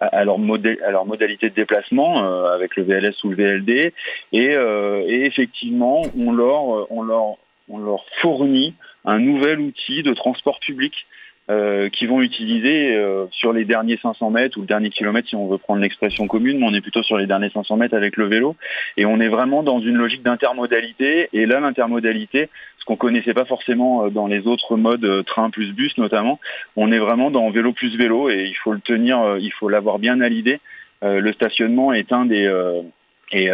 à 0.00 0.24
leur, 0.24 0.38
modé- 0.38 0.80
à 0.82 0.92
leur 0.92 1.04
modalité 1.06 1.50
de 1.50 1.54
déplacement 1.56 2.22
euh, 2.24 2.54
avec 2.54 2.76
le 2.76 2.84
VLS 2.84 3.14
ou 3.24 3.30
le 3.30 3.34
VLD 3.36 3.92
et, 4.32 4.50
euh, 4.54 5.02
et 5.08 5.24
effectivement 5.26 6.02
on 6.16 6.30
leur 6.32 6.90
on 6.92 7.02
leur 7.02 7.36
on 7.68 7.78
leur 7.78 8.04
fournit 8.20 8.74
un 9.04 9.18
nouvel 9.18 9.60
outil 9.60 10.02
de 10.02 10.12
transport 10.14 10.60
public 10.60 11.06
euh, 11.50 11.88
qu'ils 11.88 12.08
vont 12.08 12.20
utiliser 12.20 12.94
euh, 12.94 13.24
sur 13.30 13.54
les 13.54 13.64
derniers 13.64 13.98
500 14.02 14.30
mètres 14.30 14.58
ou 14.58 14.60
le 14.60 14.66
dernier 14.66 14.90
kilomètre 14.90 15.28
si 15.28 15.34
on 15.34 15.48
veut 15.48 15.56
prendre 15.56 15.80
l'expression 15.80 16.26
commune, 16.26 16.58
mais 16.58 16.66
on 16.66 16.74
est 16.74 16.82
plutôt 16.82 17.02
sur 17.02 17.16
les 17.16 17.26
derniers 17.26 17.48
500 17.48 17.76
mètres 17.78 17.96
avec 17.96 18.18
le 18.18 18.26
vélo. 18.26 18.54
Et 18.98 19.06
on 19.06 19.18
est 19.18 19.28
vraiment 19.28 19.62
dans 19.62 19.80
une 19.80 19.96
logique 19.96 20.22
d'intermodalité. 20.22 21.30
Et 21.32 21.46
là 21.46 21.58
l'intermodalité, 21.60 22.50
ce 22.78 22.84
qu'on 22.84 22.96
connaissait 22.96 23.32
pas 23.32 23.46
forcément 23.46 24.04
euh, 24.04 24.10
dans 24.10 24.26
les 24.26 24.46
autres 24.46 24.76
modes 24.76 25.06
euh, 25.06 25.22
train 25.22 25.48
plus 25.48 25.72
bus 25.72 25.96
notamment, 25.96 26.38
on 26.76 26.92
est 26.92 26.98
vraiment 26.98 27.30
dans 27.30 27.48
vélo 27.48 27.72
plus 27.72 27.96
vélo. 27.96 28.28
Et 28.28 28.44
il 28.44 28.56
faut 28.56 28.74
le 28.74 28.80
tenir, 28.80 29.18
euh, 29.18 29.38
il 29.40 29.52
faut 29.52 29.70
l'avoir 29.70 29.98
bien 29.98 30.20
à 30.20 30.28
l'idée. 30.28 30.60
Euh, 31.02 31.20
le 31.20 31.32
stationnement 31.32 31.94
est 31.94 32.12
un 32.12 32.26
des 32.26 32.46
et, 33.30 33.50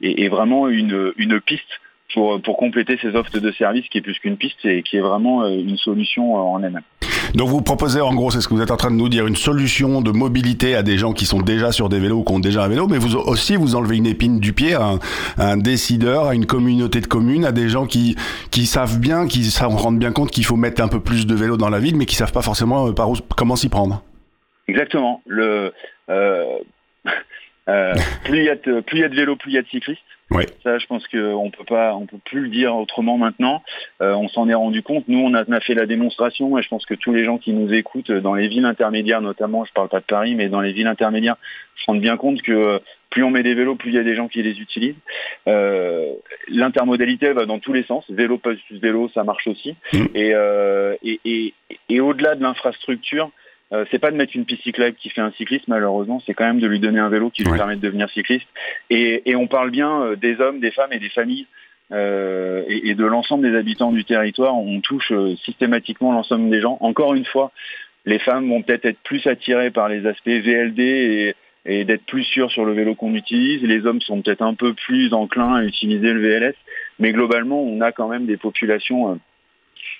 et, 0.00 0.24
et 0.24 0.28
vraiment 0.28 0.68
une, 0.68 1.12
une 1.16 1.40
piste 1.40 1.80
pour, 2.14 2.40
pour 2.40 2.56
compléter 2.56 2.98
ces 3.00 3.08
offres 3.08 3.38
de 3.38 3.52
services 3.52 3.88
qui 3.88 3.98
est 3.98 4.02
plus 4.02 4.18
qu'une 4.18 4.36
piste 4.36 4.64
et 4.64 4.82
qui 4.82 4.96
est 4.96 5.00
vraiment 5.00 5.44
euh, 5.44 5.50
une 5.50 5.76
solution 5.76 6.36
euh, 6.36 6.40
en 6.40 6.62
elle-même. 6.62 6.82
Donc 7.34 7.48
vous 7.48 7.60
proposez 7.60 8.00
en 8.00 8.14
gros, 8.14 8.30
c'est 8.30 8.40
ce 8.40 8.48
que 8.48 8.54
vous 8.54 8.62
êtes 8.62 8.70
en 8.70 8.76
train 8.76 8.90
de 8.90 8.96
nous 8.96 9.08
dire, 9.08 9.26
une 9.26 9.36
solution 9.36 10.00
de 10.00 10.10
mobilité 10.10 10.74
à 10.74 10.82
des 10.82 10.96
gens 10.96 11.12
qui 11.12 11.26
sont 11.26 11.40
déjà 11.40 11.72
sur 11.72 11.88
des 11.88 11.98
vélos 11.98 12.18
ou 12.18 12.24
qui 12.24 12.32
ont 12.32 12.38
déjà 12.38 12.64
un 12.64 12.68
vélo, 12.68 12.86
mais 12.88 12.98
vous 12.98 13.16
aussi 13.16 13.56
vous 13.56 13.74
enlevez 13.74 13.96
une 13.96 14.06
épine 14.06 14.40
du 14.40 14.52
pied 14.52 14.74
à 14.74 14.84
un, 14.84 14.98
à 15.36 15.52
un 15.52 15.56
décideur, 15.58 16.26
à 16.26 16.34
une 16.34 16.46
communauté 16.46 17.00
de 17.00 17.06
communes, 17.06 17.44
à 17.44 17.52
des 17.52 17.68
gens 17.68 17.86
qui, 17.86 18.16
qui 18.50 18.66
savent 18.66 18.98
bien, 18.98 19.26
qui 19.26 19.44
se 19.44 19.62
rendent 19.64 19.98
bien 19.98 20.12
compte 20.12 20.30
qu'il 20.30 20.44
faut 20.44 20.56
mettre 20.56 20.82
un 20.82 20.88
peu 20.88 21.00
plus 21.00 21.26
de 21.26 21.34
vélos 21.34 21.58
dans 21.58 21.70
la 21.70 21.80
ville, 21.80 21.96
mais 21.96 22.06
qui 22.06 22.16
savent 22.16 22.32
pas 22.32 22.42
forcément 22.42 22.88
euh, 22.88 22.92
par 22.92 23.10
où, 23.10 23.16
comment 23.36 23.56
s'y 23.56 23.68
prendre. 23.68 24.02
Exactement. 24.66 25.22
Le, 25.26 25.72
euh, 26.08 26.58
euh, 27.68 27.94
plus 28.24 28.38
il 28.38 28.44
y 28.44 28.50
a 28.50 28.56
de, 28.56 28.80
plus 28.80 28.98
il 28.98 29.00
y 29.00 29.04
a 29.04 29.08
de 29.08 29.14
vélos, 29.14 29.36
plus 29.36 29.50
il 29.50 29.54
y 29.54 29.58
a 29.58 29.62
de 29.62 29.68
cyclistes. 29.68 30.00
Ouais. 30.30 30.46
Ça, 30.62 30.78
je 30.78 30.86
pense 30.86 31.06
qu'on 31.08 31.50
peut 31.50 31.64
pas, 31.64 31.94
on 31.94 32.06
peut 32.06 32.18
plus 32.24 32.42
le 32.42 32.48
dire 32.48 32.76
autrement 32.76 33.16
maintenant. 33.16 33.62
Euh, 34.02 34.12
on 34.14 34.28
s'en 34.28 34.48
est 34.48 34.54
rendu 34.54 34.82
compte. 34.82 35.08
Nous, 35.08 35.18
on 35.18 35.32
a, 35.34 35.44
on 35.48 35.52
a 35.52 35.60
fait 35.60 35.74
la 35.74 35.86
démonstration, 35.86 36.58
et 36.58 36.62
je 36.62 36.68
pense 36.68 36.84
que 36.84 36.94
tous 36.94 37.12
les 37.12 37.24
gens 37.24 37.38
qui 37.38 37.52
nous 37.52 37.72
écoutent 37.72 38.12
dans 38.12 38.34
les 38.34 38.48
villes 38.48 38.66
intermédiaires, 38.66 39.22
notamment, 39.22 39.64
je 39.64 39.72
parle 39.72 39.88
pas 39.88 40.00
de 40.00 40.04
Paris, 40.04 40.34
mais 40.34 40.48
dans 40.48 40.60
les 40.60 40.72
villes 40.72 40.86
intermédiaires, 40.86 41.36
se 41.76 41.86
rendent 41.86 42.00
bien 42.00 42.16
compte 42.16 42.42
que 42.42 42.80
plus 43.08 43.22
on 43.22 43.30
met 43.30 43.42
des 43.42 43.54
vélos, 43.54 43.76
plus 43.76 43.90
il 43.90 43.94
y 43.94 43.98
a 43.98 44.04
des 44.04 44.16
gens 44.16 44.28
qui 44.28 44.42
les 44.42 44.60
utilisent. 44.60 44.96
Euh, 45.46 46.12
L'intermodalité 46.48 47.32
va 47.32 47.46
dans 47.46 47.58
tous 47.58 47.72
les 47.72 47.84
sens. 47.84 48.04
Vélo 48.10 48.36
plus 48.38 48.60
vélo, 48.70 49.08
ça 49.14 49.24
marche 49.24 49.46
aussi. 49.46 49.76
Mm. 49.94 50.06
Et, 50.14 50.34
euh, 50.34 50.94
et, 51.02 51.20
et, 51.24 51.54
et 51.88 52.00
au-delà 52.00 52.34
de 52.34 52.42
l'infrastructure, 52.42 53.30
euh, 53.72 53.84
c'est 53.90 53.98
pas 53.98 54.10
de 54.10 54.16
mettre 54.16 54.34
une 54.34 54.44
piste 54.46 54.62
cyclable 54.62 54.96
qui 54.96 55.10
fait 55.10 55.20
un 55.20 55.32
cycliste, 55.32 55.68
malheureusement, 55.68 56.20
c'est 56.24 56.34
quand 56.34 56.46
même 56.46 56.60
de 56.60 56.66
lui 56.66 56.80
donner 56.80 57.00
un 57.00 57.08
vélo 57.10 57.30
qui 57.30 57.42
lui 57.42 57.50
Ouais. 57.50 57.58
permet 57.58 57.76
de 57.76 57.80
devenir 57.82 58.08
cycliste. 58.10 58.46
Et, 58.90 59.28
et 59.30 59.36
on 59.36 59.46
parle 59.46 59.70
bien 59.70 60.02
euh, 60.02 60.16
des 60.16 60.40
hommes, 60.40 60.60
des 60.60 60.70
femmes 60.70 60.92
et 60.92 60.98
des 60.98 61.10
familles. 61.10 61.46
euh, 61.92 62.64
et, 62.68 62.90
et 62.90 62.94
de 62.94 63.04
l'ensemble 63.04 63.50
des 63.50 63.56
habitants 63.56 63.92
du 63.92 64.04
territoire, 64.04 64.56
on 64.56 64.80
touche 64.80 65.10
euh, 65.12 65.34
systématiquement 65.36 66.12
l'ensemble 66.12 66.50
des 66.50 66.60
gens. 66.60 66.76
Encore 66.80 67.14
une 67.14 67.24
fois, 67.24 67.50
les 68.04 68.18
femmes 68.18 68.48
vont 68.48 68.62
peut-être 68.62 68.84
être 68.86 69.00
plus 69.04 69.26
attirées 69.26 69.70
par 69.70 69.88
les 69.88 70.06
aspects 70.06 70.28
VLD 70.28 70.80
et, 70.80 71.34
et 71.66 71.84
d'être 71.84 72.04
plus 72.06 72.24
sûres 72.24 72.50
sur 72.50 72.64
le 72.64 72.72
vélo 72.72 72.94
qu'on 72.94 73.14
utilise. 73.14 73.62
Les 73.62 73.84
hommes 73.86 74.00
sont 74.02 74.20
peut-être 74.22 74.42
un 74.42 74.54
peu 74.54 74.72
plus 74.74 75.12
enclins 75.14 75.54
à 75.56 75.64
utiliser 75.64 76.12
le 76.12 76.20
VLS, 76.20 76.54
mais 76.98 77.12
globalement, 77.12 77.62
on 77.62 77.80
a 77.80 77.92
quand 77.92 78.08
même 78.08 78.26
des 78.26 78.36
populations 78.38 79.18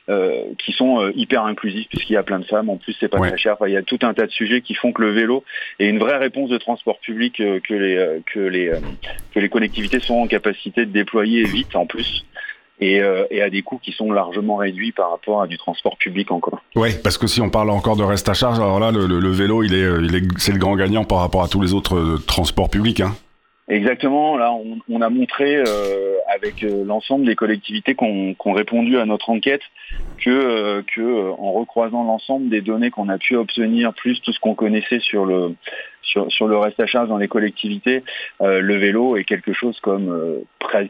euh, 0.08 0.42
qui 0.64 0.72
sont 0.72 1.00
euh, 1.00 1.12
hyper 1.14 1.44
inclusives 1.44 1.86
puisqu'il 1.88 2.14
y 2.14 2.16
a 2.16 2.22
plein 2.22 2.38
de 2.38 2.44
femmes. 2.46 2.70
En 2.70 2.76
plus, 2.76 2.96
c'est 2.98 3.08
pas 3.08 3.18
Ouais. 3.18 3.28
très 3.28 3.38
cher. 3.38 3.54
Enfin, 3.54 3.66
il 3.68 3.74
y 3.74 3.76
a 3.76 3.82
tout 3.82 3.98
un 4.02 4.14
tas 4.14 4.26
de 4.26 4.30
sujets 4.30 4.60
qui 4.62 4.74
font 4.74 4.92
que 4.92 5.02
le 5.02 5.10
vélo 5.10 5.44
est 5.78 5.88
une 5.88 5.98
vraie 5.98 6.16
réponse 6.16 6.48
de 6.50 6.58
transport 6.58 6.98
public 7.00 7.40
euh, 7.40 7.60
que 7.60 7.74
les 7.74 8.20
que 8.32 8.40
les 8.40 8.72
que 9.34 9.40
les 9.40 9.48
collectivités 9.48 10.00
sont 10.00 10.14
en 10.16 10.26
capacité 10.26 10.86
de 10.86 10.90
déployer 10.92 11.44
vite 11.44 11.74
en 11.76 11.86
plus. 11.86 12.24
Et, 12.80 13.00
euh, 13.00 13.24
et 13.32 13.42
à 13.42 13.50
des 13.50 13.62
coûts 13.62 13.80
qui 13.82 13.90
sont 13.90 14.12
largement 14.12 14.54
réduits 14.54 14.92
par 14.92 15.10
rapport 15.10 15.42
à 15.42 15.48
du 15.48 15.58
transport 15.58 15.96
public 15.98 16.30
en 16.30 16.38
commun. 16.38 16.60
Ouais, 16.76 16.92
parce 17.02 17.18
que 17.18 17.26
si 17.26 17.40
on 17.40 17.50
parle 17.50 17.70
encore 17.70 17.96
de 17.96 18.04
reste 18.04 18.28
à 18.28 18.34
charge, 18.34 18.60
alors 18.60 18.78
là, 18.78 18.92
le, 18.92 19.08
le- 19.08 19.18
le 19.18 19.30
vélo, 19.30 19.64
il 19.64 19.74
est, 19.74 19.82
il 20.04 20.14
est, 20.14 20.22
c'est 20.38 20.52
le 20.52 20.58
grand 20.58 20.76
gagnant 20.76 21.02
par 21.02 21.18
rapport 21.18 21.42
à 21.42 21.48
tous 21.48 21.60
les 21.60 21.74
autres 21.74 22.18
transports 22.28 22.70
publics. 22.70 23.00
Hein. 23.00 23.16
Exactement. 23.68 24.36
Là, 24.36 24.52
on, 24.52 24.78
on 24.88 25.02
a 25.02 25.10
montré 25.10 25.56
euh, 25.56 26.16
avec 26.34 26.62
euh, 26.62 26.84
l'ensemble 26.84 27.26
des 27.26 27.34
collectivités 27.34 27.94
qui 27.94 28.04
ont 28.04 28.52
répondu 28.52 28.98
à 28.98 29.04
notre 29.04 29.28
enquête 29.30 29.60
que, 30.18 30.30
euh, 30.30 30.82
que 30.94 31.00
euh, 31.00 31.32
en 31.32 31.52
recroisant 31.52 32.02
l'ensemble 32.04 32.48
des 32.48 32.62
données 32.62 32.90
qu'on 32.90 33.08
a 33.08 33.18
pu 33.18 33.36
obtenir, 33.36 33.92
plus 33.92 34.20
tout 34.22 34.32
ce 34.32 34.40
qu'on 34.40 34.54
connaissait 34.54 35.00
sur 35.00 35.26
le 35.26 35.54
sur, 36.02 36.32
sur 36.32 36.48
le 36.48 36.56
reste 36.56 36.80
à 36.80 36.86
charge 36.86 37.10
dans 37.10 37.18
les 37.18 37.28
collectivités, 37.28 38.02
euh, 38.40 38.60
le 38.60 38.76
vélo 38.76 39.16
est 39.16 39.24
quelque 39.24 39.52
chose 39.52 39.78
comme 39.80 40.42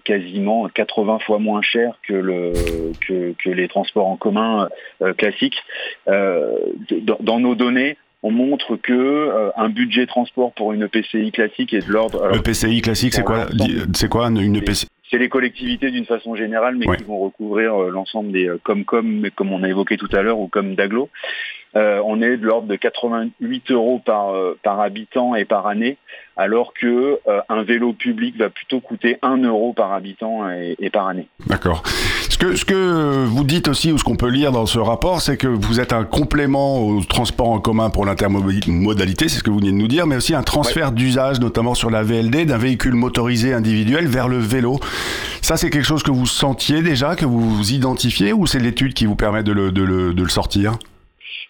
quasiment 0.05 0.69
80 0.69 1.19
fois 1.21 1.41
moins 1.41 1.63
cher 1.63 1.99
que 2.07 2.15
le 2.15 2.53
que, 3.01 3.35
que 3.43 3.51
les 3.51 3.67
transports 3.67 4.07
en 4.07 4.17
commun 4.17 4.69
classiques. 5.17 5.61
Dans 6.07 7.41
nos 7.41 7.55
données, 7.55 7.97
on 8.23 8.31
montre 8.31 8.77
que 8.77 8.93
euh, 8.93 9.51
un 9.57 9.69
budget 9.69 10.07
transport 10.07 10.53
pour 10.53 10.73
une 10.73 10.83
EPCI 10.83 11.31
classique 11.33 11.73
est 11.75 11.87
de 11.87 11.93
l'ordre. 11.93 12.23
alors, 12.25 12.37
Le 12.37 12.43
PCI 12.43 12.81
classique, 12.83 13.15
c'est 13.15 13.23
quoi 13.23 13.47
C'est 13.95 14.09
quoi 14.09 14.27
une, 14.29 14.39
une 14.39 14.61
PCI 14.63 14.87
c'est 15.11 15.17
les 15.17 15.31
collectivités 15.31 15.91
d'une 15.91 16.05
façon 16.05 16.35
générale, 16.35 16.77
mais 16.77 16.87
Ouais. 16.87 16.99
qui 16.99 17.05
vont 17.05 17.19
recouvrir 17.19 17.75
euh, 17.81 17.91
l'ensemble 17.91 18.31
des 18.31 18.47
euh, 18.47 18.61
Comcom, 18.63 19.07
mais 19.07 19.31
comme 19.31 19.55
on 19.55 19.63
a 19.63 19.69
évoqué 19.71 19.97
tout 19.97 20.09
à 20.13 20.21
l'heure, 20.21 20.39
ou 20.39 20.49
comme 20.49 20.75
Daglo. 20.75 21.09
Euh, 21.77 22.03
on 22.05 22.21
est 22.21 22.37
de 22.37 22.45
l'ordre 22.45 22.69
de 22.69 22.77
88 22.77 23.71
euros 23.71 24.03
par, 24.05 24.35
euh, 24.35 24.59
par 24.63 24.81
habitant 24.81 25.35
et 25.35 25.47
par 25.47 25.67
année, 25.67 25.97
alors 26.37 26.75
que 26.75 27.21
euh, 27.27 27.41
un 27.49 27.63
vélo 27.63 27.95
public 27.95 28.37
va 28.37 28.51
plutôt 28.51 28.81
coûter 28.81 29.17
1 29.23 29.39
euro 29.45 29.73
par 29.73 29.95
habitant 29.95 30.51
et, 30.51 30.77
et 30.79 30.91
par 30.91 31.09
année. 31.09 31.29
D'accord. 31.47 31.83
Ce 32.39 32.45
que, 32.45 32.55
ce 32.55 32.65
que 32.65 33.25
vous 33.25 33.43
dites 33.43 33.67
aussi, 33.67 33.91
ou 33.91 33.99
ce 33.99 34.05
qu'on 34.05 34.15
peut 34.15 34.29
lire 34.29 34.53
dans 34.53 34.65
ce 34.65 34.79
rapport, 34.79 35.21
c'est 35.21 35.37
que 35.37 35.49
vous 35.49 35.81
êtes 35.81 35.93
un 35.93 36.05
complément 36.05 36.87
au 36.87 37.03
transport 37.03 37.49
en 37.49 37.59
commun 37.59 37.91
pour 37.91 38.07
l'intermodalité, 38.07 39.29
c'est 39.29 39.39
ce 39.39 39.43
que 39.43 39.51
vous 39.51 39.59
venez 39.59 39.73
de 39.73 39.77
nous 39.77 39.89
dire, 39.89 40.07
mais 40.07 40.15
aussi 40.15 40.37
un 40.37 40.45
transfert 40.45 40.93
d'usage, 40.93 41.41
notamment 41.41 41.75
sur 41.75 41.91
la 41.91 42.05
VLD, 42.05 42.47
d'un 42.47 42.57
véhicule 42.57 42.95
motorisé 42.95 43.53
individuel 43.53 44.07
vers 44.07 44.29
le 44.29 44.39
vélo. 44.39 44.79
Ça, 45.43 45.57
c'est 45.57 45.69
quelque 45.69 45.85
chose 45.85 46.05
que 46.05 46.13
vous 46.13 46.27
sentiez 46.27 46.81
déjà, 46.81 47.17
que 47.17 47.27
vous 47.27 47.73
identifiez, 47.73 48.33
ou 48.33 48.47
c'est 48.47 48.61
l'étude 48.61 48.95
qui 48.95 49.07
vous 49.07 49.17
permet 49.17 49.43
de 49.43 49.51
le, 49.51 49.73
de 49.73 49.83
le, 49.83 50.15
de 50.15 50.23
le 50.23 50.29
sortir? 50.29 50.79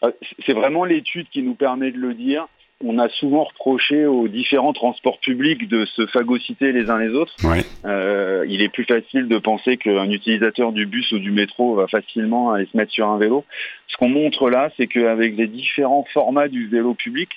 Euh, 0.05 0.11
C'est 0.47 0.55
vraiment 0.55 0.87
l'étude 0.87 1.27
qui 1.31 1.43
nous 1.43 1.55
permet 1.55 1.91
de 1.93 1.99
le 1.99 2.15
dire. 2.15 2.47
On 2.85 2.99
a 3.01 3.09
souvent 3.09 3.43
reproché 3.45 4.07
aux 4.07 4.29
différents 4.29 4.73
transports 4.73 5.19
publics 5.19 5.67
de 5.69 5.85
se 5.85 6.07
phagocyter 6.07 6.71
les 6.71 6.91
uns 6.91 6.99
les 6.99 7.09
autres. 7.11 7.35
Ouais. 7.43 7.65
Euh, 7.85 8.47
il 8.49 8.63
est 8.63 8.69
plus 8.69 8.85
facile 8.85 9.27
de 9.27 9.39
penser 9.39 9.77
qu'un 9.77 10.09
utilisateur 10.11 10.71
du 10.71 10.87
bus 10.87 11.11
ou 11.11 11.19
du 11.19 11.33
métro 11.33 11.75
va 11.75 11.89
facilement 11.89 12.53
aller 12.53 12.69
se 12.71 12.77
mettre 12.77 12.93
sur 12.93 13.09
un 13.09 13.19
vélo. 13.19 13.45
Ce 13.89 13.97
qu'on 13.97 14.09
montre 14.09 14.49
là, 14.49 14.71
c'est 14.77 14.87
qu'avec 14.87 15.37
les 15.37 15.49
différents 15.49 16.07
formats 16.13 16.47
du 16.47 16.69
vélo 16.69 16.95
public, 16.95 17.29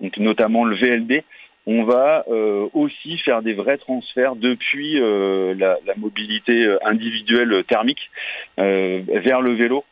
donc 0.00 0.16
notamment 0.16 0.64
le 0.64 0.74
VLD, 0.74 1.22
on 1.66 1.84
va 1.84 2.24
euh, 2.28 2.66
aussi 2.72 3.18
faire 3.18 3.42
des 3.42 3.54
vrais 3.54 3.76
transferts 3.78 4.34
depuis 4.34 5.00
euh, 5.00 5.54
la, 5.56 5.76
la 5.86 5.94
mobilité 5.96 6.76
individuelle 6.82 7.62
thermique 7.68 8.10
euh, 8.58 9.02
vers 9.06 9.42
le 9.42 9.52
vélo 9.52 9.84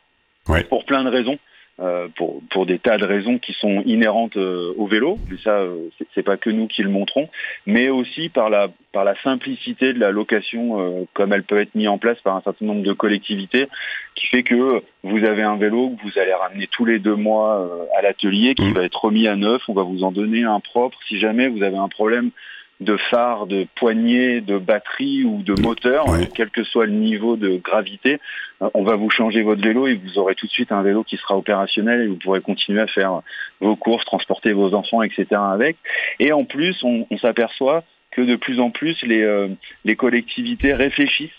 Ouais. 0.49 0.63
pour 0.63 0.85
plein 0.85 1.03
de 1.03 1.09
raisons. 1.09 1.37
Euh, 1.79 2.07
pour, 2.15 2.41
pour 2.49 2.65
des 2.65 2.79
tas 2.79 2.97
de 2.97 3.05
raisons 3.05 3.37
qui 3.37 3.53
sont 3.53 3.83
inhérentes 3.85 4.35
euh, 4.37 4.73
au 4.77 4.87
vélo, 4.87 5.19
mais 5.29 5.37
ça 5.43 5.59
euh, 5.59 5.89
c'est- 6.15 6.23
pas 6.23 6.35
que 6.37 6.49
nous 6.49 6.67
qui 6.67 6.81
le 6.81 6.89
montrons, 6.89 7.29
mais 7.67 7.89
aussi 7.89 8.29
par 8.29 8.49
la 8.49 8.69
par 8.91 9.03
la 9.05 9.15
simplicité 9.21 9.93
de 9.93 9.99
la 9.99 10.09
location 10.11 10.79
euh, 10.81 11.03
comme 11.13 11.33
elle 11.33 11.43
peut 11.43 11.59
être 11.59 11.75
mise 11.75 11.87
en 11.87 11.99
place 11.99 12.19
par 12.21 12.35
un 12.35 12.41
certain 12.41 12.65
nombre 12.65 12.81
de 12.83 12.93
collectivités, 12.93 13.67
qui 14.15 14.25
fait 14.27 14.41
que 14.43 14.81
vous 15.03 15.23
avez 15.23 15.43
un 15.43 15.55
vélo 15.57 15.91
que 15.91 16.01
vous 16.03 16.17
allez 16.19 16.33
ramener 16.33 16.67
tous 16.67 16.83
les 16.85 16.97
deux 16.97 17.15
mois 17.15 17.59
euh, 17.59 17.85
à 17.97 18.01
l'atelier, 18.01 18.55
qui 18.55 18.63
Mhm. 18.65 18.73
va 18.73 18.83
être 18.83 19.03
remis 19.05 19.27
à 19.27 19.35
neuf, 19.35 19.61
on 19.69 19.73
va 19.73 19.83
vous 19.83 20.03
en 20.03 20.11
donner 20.11 20.43
un 20.43 20.59
propre. 20.59 20.97
Si 21.07 21.19
jamais 21.19 21.47
vous 21.47 21.61
avez 21.61 21.77
un 21.77 21.89
problème 21.89 22.31
de 22.79 22.95
phare, 23.09 23.47
de 23.47 23.65
poignée, 23.75 24.39
de 24.41 24.57
batterie 24.59 25.23
ou 25.23 25.41
de 25.41 25.59
moteur, 25.61 26.07
Ouais. 26.09 26.29
quel 26.35 26.49
que 26.51 26.63
soit 26.63 26.85
le 26.85 26.91
niveau 26.91 27.35
de 27.35 27.57
gravité, 27.57 28.19
euh, 28.61 28.69
on 28.75 28.83
va 28.83 28.95
vous 28.95 29.09
changer 29.09 29.41
votre 29.41 29.61
vélo 29.63 29.87
et 29.87 29.95
vous 29.95 30.19
aurez 30.19 30.35
tout 30.35 30.45
de 30.45 30.51
suite 30.51 30.71
un 30.71 30.83
vélo 30.83 31.03
qui 31.03 31.17
sera 31.17 31.35
opérationnel 31.37 32.01
et 32.01 32.07
vous 32.07 32.17
pourrez 32.17 32.41
continuer 32.41 32.81
à 32.81 32.87
faire 32.87 33.21
vos 33.61 33.75
courses, 33.75 34.05
transporter 34.05 34.53
vos 34.53 34.73
enfants, 34.75 35.01
etc. 35.01 35.25
avec. 35.31 35.77
Et 36.19 36.31
en 36.31 36.43
plus, 36.45 36.83
on, 36.83 37.07
on 37.09 37.17
s'aperçoit 37.17 37.83
que 38.11 38.21
de 38.21 38.35
plus 38.35 38.59
en 38.59 38.69
plus, 38.69 39.01
les, 39.03 39.21
euh, 39.23 39.47
les 39.83 39.95
collectivités 39.95 40.73
réfléchissent. 40.73 41.31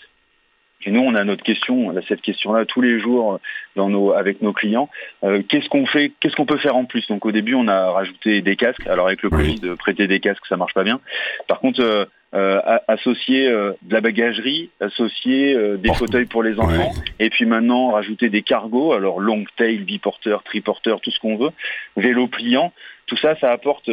Et 0.85 0.91
nous, 0.91 1.01
on 1.01 1.13
a 1.13 1.23
notre 1.25 1.43
question, 1.43 1.87
on 1.87 1.97
a 1.97 2.01
cette 2.03 2.21
question-là 2.21 2.65
tous 2.65 2.81
les 2.81 2.99
jours 2.99 3.39
dans 3.75 3.89
nos, 3.89 4.13
avec 4.13 4.41
nos 4.41 4.53
clients. 4.53 4.89
Euh, 5.25 5.41
qu'est-ce 5.47 5.67
qu'on 5.67 5.85
fait, 5.85 6.13
qu'est-ce 6.19 6.35
qu'on 6.35 6.45
peut 6.45 6.57
faire 6.57 6.77
en 6.77 6.85
plus? 6.85 7.05
Donc 7.07 7.25
au 7.25 7.31
début, 7.31 7.53
on 7.53 7.67
a 7.67 7.91
rajouté 7.91 8.41
des 8.41 8.55
casques. 8.55 8.87
Alors 8.87 9.07
avec 9.07 9.21
le. 9.21 9.29
Covid, 9.29 9.59
euh, 9.65 9.75
prêter 9.75 10.07
des 10.07 10.19
casques, 10.21 10.45
ça 10.47 10.55
marche 10.55 10.73
pas 10.73 10.83
bien. 10.85 11.01
Par 11.47 11.59
contre, 11.59 11.81
euh, 11.81 12.05
euh, 12.33 12.61
associer 12.87 13.47
euh, 13.49 13.73
de 13.81 13.93
la 13.93 14.01
bagagerie, 14.01 14.69
associer 14.79 15.53
euh, 15.55 15.77
des 15.77 15.89
Oh. 15.89 15.95
fauteuils 15.95 16.27
pour 16.27 16.43
les 16.43 16.59
enfants, 16.59 16.93
et 17.19 17.29
puis 17.29 17.45
maintenant 17.45 17.91
rajouter 17.91 18.29
des 18.29 18.43
cargos, 18.43 18.93
alors 18.93 19.19
long 19.19 19.43
tail, 19.57 19.79
biporteur, 19.79 20.43
triporteur, 20.43 21.01
tout 21.01 21.11
ce 21.11 21.19
qu'on 21.19 21.37
veut, 21.37 21.49
vélo 21.97 22.27
pliant, 22.27 22.71
tout 23.07 23.17
ça, 23.17 23.35
ça 23.39 23.51
apporte 23.51 23.89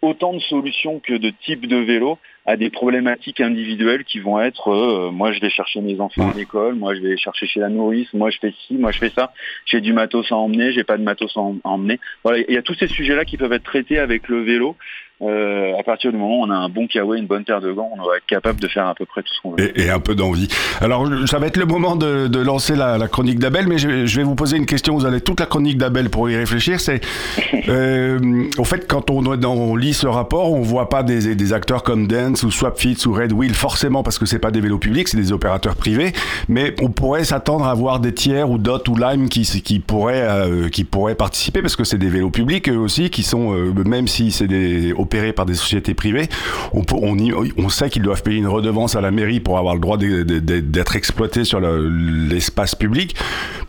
autant 0.00 0.32
de 0.32 0.40
solutions 0.40 1.00
que 1.00 1.14
de 1.14 1.30
types 1.44 1.66
de 1.66 1.76
vélos 1.76 2.18
à 2.44 2.56
des 2.56 2.70
problématiques 2.70 3.40
individuelles 3.40 4.04
qui 4.04 4.18
vont 4.18 4.40
être 4.40 4.68
euh, 4.72 5.10
moi 5.12 5.32
je 5.32 5.40
vais 5.40 5.50
chercher 5.50 5.80
mes 5.80 6.00
enfants 6.00 6.30
à 6.30 6.34
l'école, 6.36 6.74
moi 6.74 6.94
je 6.94 7.00
vais 7.00 7.10
les 7.10 7.16
chercher 7.16 7.46
chez 7.46 7.60
la 7.60 7.68
nourrice, 7.68 8.08
moi 8.14 8.30
je 8.30 8.38
fais 8.40 8.52
ci, 8.66 8.74
moi 8.74 8.90
je 8.90 8.98
fais 8.98 9.10
ça, 9.14 9.32
j'ai 9.66 9.80
du 9.80 9.92
matos 9.92 10.30
à 10.32 10.36
emmener, 10.36 10.72
j'ai 10.72 10.84
pas 10.84 10.96
de 10.96 11.02
matos 11.04 11.36
à 11.36 11.40
em- 11.40 11.60
à 11.64 11.68
emmener. 11.68 12.00
Voilà, 12.24 12.38
il 12.48 12.52
y 12.54 12.58
a 12.58 12.62
tous 12.62 12.74
ces 12.74 12.88
sujets-là 12.88 13.24
qui 13.24 13.36
peuvent 13.36 13.52
être 13.52 13.62
traités 13.64 13.98
avec 13.98 14.28
le 14.28 14.42
vélo. 14.42 14.76
Euh, 15.20 15.78
à 15.78 15.84
partir 15.84 16.10
du 16.10 16.18
moment 16.18 16.40
où 16.40 16.44
on 16.46 16.50
a 16.50 16.56
un 16.56 16.68
bon 16.68 16.88
kawaii, 16.88 17.20
une 17.20 17.28
bonne 17.28 17.44
paire 17.44 17.60
de 17.60 17.70
gants, 17.70 17.90
on 17.96 18.02
va 18.08 18.16
être 18.16 18.26
capable 18.26 18.58
de 18.58 18.66
faire 18.66 18.88
à 18.88 18.94
peu 18.96 19.06
près 19.06 19.22
tout 19.22 19.32
ce 19.32 19.40
qu'on 19.40 19.50
veut. 19.52 19.78
Et, 19.78 19.82
et 19.84 19.88
un 19.90 20.00
peu 20.00 20.16
d'envie. 20.16 20.48
Alors, 20.80 21.06
ça 21.28 21.38
va 21.38 21.46
être 21.46 21.58
le 21.58 21.64
moment 21.66 21.94
de, 21.94 22.26
de 22.26 22.38
lancer 22.40 22.74
la, 22.74 22.98
la 22.98 23.06
chronique 23.06 23.38
d'Abel, 23.38 23.68
mais 23.68 23.78
je, 23.78 24.04
je 24.04 24.16
vais 24.16 24.24
vous 24.24 24.34
poser 24.34 24.56
une 24.56 24.66
question. 24.66 24.96
Vous 24.96 25.06
avez 25.06 25.20
toute 25.20 25.38
la 25.38 25.46
chronique 25.46 25.78
d'Abel 25.78 26.10
pour 26.10 26.28
y 26.28 26.34
réfléchir. 26.36 26.80
C'est, 26.80 27.02
euh, 27.68 28.18
au 28.58 28.64
fait, 28.64 28.88
quand 28.88 29.10
on, 29.10 29.24
on 29.24 29.76
lit 29.76 29.92
ce 29.94 30.08
rapport, 30.08 30.50
on 30.52 30.60
voit 30.60 30.88
pas 30.88 31.04
des, 31.04 31.36
des 31.36 31.52
acteurs 31.52 31.84
comme 31.84 32.08
Dance 32.32 32.42
ou 32.44 32.50
Swapfit 32.50 32.96
ou 33.06 33.12
Red 33.12 33.32
Wheel 33.32 33.54
forcément 33.54 34.02
parce 34.02 34.18
que 34.18 34.24
c'est 34.24 34.38
pas 34.38 34.50
des 34.50 34.60
vélos 34.60 34.78
publics, 34.78 35.08
c'est 35.08 35.18
des 35.18 35.32
opérateurs 35.32 35.76
privés. 35.76 36.12
Mais 36.48 36.74
on 36.80 36.88
pourrait 36.88 37.24
s'attendre 37.24 37.66
à 37.66 37.74
voir 37.74 38.00
des 38.00 38.14
tiers 38.14 38.50
ou 38.50 38.58
Dot 38.58 38.88
ou 38.88 38.96
Lime 38.96 39.28
qui, 39.28 39.42
qui 39.62 39.80
pourraient, 39.80 40.22
euh, 40.22 40.68
qui 40.68 40.84
pourraient 40.84 41.14
participer 41.14 41.60
parce 41.60 41.76
que 41.76 41.84
c'est 41.84 41.98
des 41.98 42.08
vélos 42.08 42.30
publics 42.30 42.68
aussi 42.68 43.10
qui 43.10 43.22
sont, 43.22 43.54
euh, 43.54 43.72
même 43.84 44.08
si 44.08 44.32
c'est 44.32 44.46
des, 44.46 44.92
opérés 44.94 45.32
par 45.32 45.46
des 45.46 45.54
sociétés 45.54 45.94
privées, 45.94 46.28
on, 46.72 47.68
sait 47.68 47.90
qu'ils 47.90 48.02
doivent 48.02 48.22
payer 48.22 48.38
une 48.38 48.48
redevance 48.48 48.96
à 48.96 49.00
la 49.00 49.10
mairie 49.10 49.40
pour 49.40 49.58
avoir 49.58 49.74
le 49.74 49.80
droit 49.80 49.96
d'être 49.98 50.96
exploités 50.96 51.44
sur 51.44 51.60
le- 51.60 51.88
l'espace 51.88 52.74
public. 52.74 53.14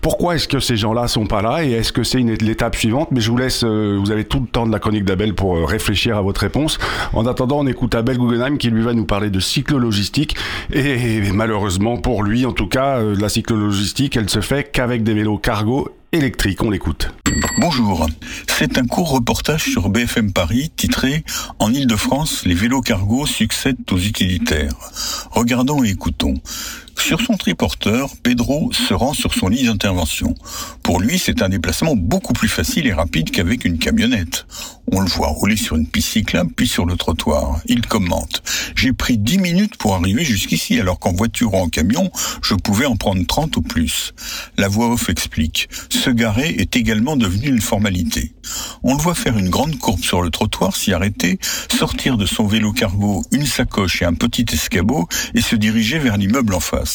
Pourquoi 0.02 0.36
est-ce 0.36 0.48
que 0.48 0.60
ces 0.60 0.76
gens-là 0.76 1.08
sont 1.08 1.26
pas 1.26 1.42
là 1.42 1.64
et 1.64 1.72
est-ce 1.72 1.94
que 1.94 2.04
c'est 2.04 2.20
l'étape 2.20 2.76
suivante? 2.76 3.10
Mais 3.12 3.22
je 3.22 3.30
vous 3.32 3.38
laisse, 3.38 3.64
euh, 3.64 3.98
vous 4.00 4.12
avez 4.12 4.26
tout 4.26 4.40
le 4.40 4.48
temps 4.48 4.66
de 4.66 4.72
la 4.72 4.80
chronique 4.80 5.06
d'Abel 5.06 5.34
pour 5.34 5.68
réfléchir 5.68 6.18
à 6.18 6.22
votre 6.22 6.42
réponse. 6.42 6.78
En 7.14 7.26
attendant, 7.26 7.60
on 7.60 7.68
écoute 7.68 7.96
Abel 7.96 8.18
Guggenheim 8.18 8.53
qui 8.58 8.70
lui 8.70 8.82
va 8.82 8.94
nous 8.94 9.06
parler 9.06 9.30
de 9.30 9.40
cyclo-logistique 9.40 10.36
et, 10.72 11.22
malheureusement 11.32 11.98
pour 11.98 12.24
lui, 12.24 12.46
en 12.46 12.54
tout 12.54 12.68
cas, 12.68 12.98
euh, 12.98 13.16
la 13.20 13.30
cyclo-logistique, 13.30 14.18
elle 14.18 14.30
se 14.30 14.42
fait 14.42 14.72
qu'avec 14.72 15.04
des 15.04 15.14
vélos 15.14 15.38
cargo 15.38 15.90
électriques. 16.12 16.64
On 16.64 16.70
l'écoute. 16.70 17.10
Bonjour, 17.58 18.08
c'est 18.48 18.78
un 18.78 18.86
court 18.86 19.10
reportage 19.10 19.64
sur 19.64 19.90
BFM 19.90 20.32
Paris 20.32 20.72
titré 20.76 21.24
En 21.60 21.74
Ile-de-France, 21.74 22.46
les 22.46 22.54
vélos 22.54 22.82
cargo 22.82 23.26
succèdent 23.26 23.78
aux 23.92 23.98
utilitaires. 23.98 24.76
Regardons 25.32 25.84
et 25.84 25.90
écoutons. 25.90 26.36
Sur 26.98 27.22
son 27.22 27.36
triporteur, 27.36 28.12
Pedro 28.24 28.72
se 28.72 28.94
rend 28.94 29.14
sur 29.14 29.34
son 29.34 29.48
lit 29.48 29.66
d'intervention. 29.66 30.34
Pour 30.84 31.00
lui, 31.00 31.20
c'est 31.20 31.42
un 31.42 31.50
déplacement 31.50 31.96
beaucoup 31.96 32.34
plus 32.34 32.48
facile 32.48 32.88
et 32.88 32.94
rapide 32.94 33.32
qu'avec 33.32 33.66
une 33.66 33.78
camionnette. 33.78 34.46
On 34.92 35.00
le 35.00 35.08
voit 35.08 35.28
rouler 35.28 35.56
sur 35.56 35.76
une 35.76 35.88
piste 35.88 36.10
cyclable 36.10 36.52
puis 36.56 36.68
sur 36.68 36.86
le 36.86 36.96
trottoir. 36.96 37.62
Il 37.66 37.86
commente. 37.86 38.44
J'ai 38.76 38.94
pris 38.94 39.18
10 39.18 39.38
minutes 39.38 39.78
pour 39.78 39.96
arriver 39.96 40.24
jusqu'ici 40.24 40.80
alors 40.80 41.00
qu'en 41.00 41.14
voiture 41.14 41.54
ou 41.54 41.58
en 41.58 41.70
camion, 41.70 42.12
je 42.42 42.56
pouvais 42.56 42.86
en 42.86 42.96
prendre 42.96 43.26
30 43.26 43.58
ou 43.58 43.62
plus. 43.62 44.14
La 44.58 44.68
voix 44.68 44.92
off 44.92 45.10
explique. 45.10 45.70
Se 45.90 46.10
garer 46.10 46.50
est 46.50 46.76
également 46.76 47.16
devenu 47.16 47.48
une 47.48 47.62
formalité. 47.62 48.34
On 48.84 48.96
le 48.96 49.02
voit 49.02 49.16
faire 49.16 49.38
une 49.38 49.50
grande 49.50 49.78
courbe 49.78 50.04
sur 50.04 50.22
le 50.22 50.30
trottoir, 50.30 50.76
s'y 50.76 50.94
arrêter, 50.94 51.40
sortir 51.70 52.18
de 52.18 52.26
son 52.26 52.46
vélo 52.46 52.74
cargo 52.74 53.24
une 53.32 53.46
sacoche 53.46 54.02
et 54.02 54.06
un 54.06 54.14
petit 54.14 54.46
escabeau 54.52 55.08
et 55.34 55.42
se 55.42 55.56
diriger 55.56 56.00
vers 56.00 56.18
l'immeuble 56.18 56.54
en 56.54 56.60
face. 56.60 56.93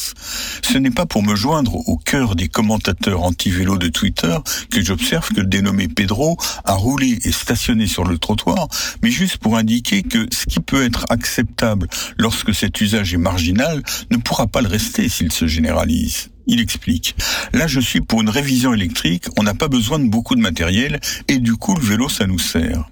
Ce 0.62 0.78
n'est 0.78 0.90
pas 0.90 1.06
pour 1.06 1.22
me 1.22 1.34
joindre 1.34 1.76
au 1.88 1.96
cœur 1.96 2.36
des 2.36 2.48
commentateurs 2.48 3.22
anti-vélo 3.22 3.78
de 3.78 3.88
Twitter 3.88 4.36
que 4.70 4.82
j'observe 4.82 5.28
que 5.28 5.40
le 5.40 5.46
dénommé 5.46 5.88
Pedro 5.88 6.36
a 6.64 6.74
roulé 6.74 7.18
et 7.24 7.32
stationné 7.32 7.86
sur 7.86 8.04
le 8.04 8.18
trottoir, 8.18 8.68
mais 9.02 9.10
juste 9.10 9.38
pour 9.38 9.56
indiquer 9.56 10.02
que 10.02 10.26
ce 10.32 10.46
qui 10.46 10.60
peut 10.60 10.84
être 10.84 11.06
acceptable 11.10 11.88
lorsque 12.18 12.54
cet 12.54 12.80
usage 12.80 13.14
est 13.14 13.18
marginal 13.18 13.82
ne 14.10 14.16
pourra 14.16 14.46
pas 14.46 14.60
le 14.60 14.68
rester 14.68 15.08
s'il 15.08 15.32
se 15.32 15.46
généralise. 15.46 16.30
Il 16.46 16.60
explique. 16.60 17.14
Là, 17.52 17.66
je 17.66 17.78
suis 17.78 18.00
pour 18.00 18.22
une 18.22 18.30
révision 18.30 18.72
électrique, 18.72 19.26
on 19.38 19.42
n'a 19.42 19.54
pas 19.54 19.68
besoin 19.68 19.98
de 19.98 20.08
beaucoup 20.08 20.34
de 20.34 20.40
matériel 20.40 20.98
et 21.28 21.38
du 21.38 21.56
coup, 21.56 21.74
le 21.74 21.84
vélo, 21.84 22.08
ça 22.08 22.26
nous 22.26 22.38
sert. 22.38 22.88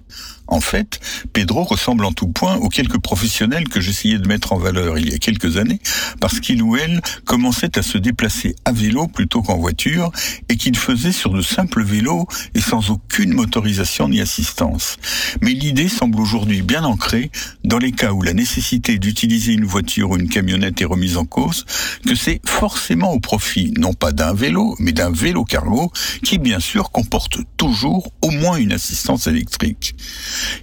En 0.47 0.61
fait, 0.61 0.99
Pedro 1.33 1.63
ressemble 1.63 2.05
en 2.05 2.13
tout 2.13 2.27
point 2.27 2.55
aux 2.55 2.69
quelques 2.69 2.99
professionnels 2.99 3.67
que 3.67 3.81
j'essayais 3.81 4.17
de 4.17 4.27
mettre 4.27 4.53
en 4.53 4.57
valeur 4.57 4.97
il 4.97 5.11
y 5.11 5.13
a 5.13 5.17
quelques 5.17 5.57
années, 5.57 5.79
parce 6.19 6.39
qu'il 6.39 6.61
ou 6.63 6.77
elle 6.77 7.01
commençait 7.25 7.77
à 7.77 7.81
se 7.81 7.97
déplacer 7.97 8.55
à 8.65 8.71
vélo 8.71 9.07
plutôt 9.07 9.41
qu'en 9.41 9.57
voiture, 9.57 10.11
et 10.49 10.55
qu'il 10.55 10.77
faisait 10.77 11.11
sur 11.11 11.31
de 11.31 11.41
simples 11.41 11.83
vélos 11.83 12.27
et 12.53 12.61
sans 12.61 12.89
aucune 12.91 13.33
motorisation 13.33 14.09
ni 14.09 14.21
assistance. 14.21 14.97
Mais 15.41 15.51
l'idée 15.51 15.89
semble 15.89 16.19
aujourd'hui 16.19 16.61
bien 16.61 16.83
ancrée 16.83 17.31
dans 17.63 17.77
les 17.77 17.91
cas 17.91 18.13
où 18.13 18.21
la 18.21 18.33
nécessité 18.33 18.99
d'utiliser 18.99 19.53
une 19.53 19.65
voiture 19.65 20.11
ou 20.11 20.17
une 20.17 20.29
camionnette 20.29 20.81
est 20.81 20.85
remise 20.85 21.17
en 21.17 21.25
cause, 21.25 21.65
que 22.05 22.15
c'est 22.15 22.41
forcément 22.45 23.11
au 23.11 23.19
profit 23.19 23.73
non 23.77 23.93
pas 23.93 24.11
d'un 24.11 24.33
vélo, 24.33 24.75
mais 24.79 24.91
d'un 24.91 25.11
vélo 25.11 25.43
cargo, 25.43 25.91
qui 26.23 26.37
bien 26.37 26.59
sûr 26.59 26.91
comporte 26.91 27.39
toujours 27.57 28.11
au 28.21 28.31
moins 28.31 28.57
une 28.57 28.71
assistance 28.71 29.27
électrique. 29.27 29.95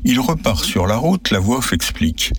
Il 0.05 0.21
repart 0.21 0.65
sur 0.65 0.87
la 0.87 0.97
route, 0.97 1.31
la 1.31 1.39
voix 1.39 1.59
off 1.59 1.73
explique. 1.73 2.33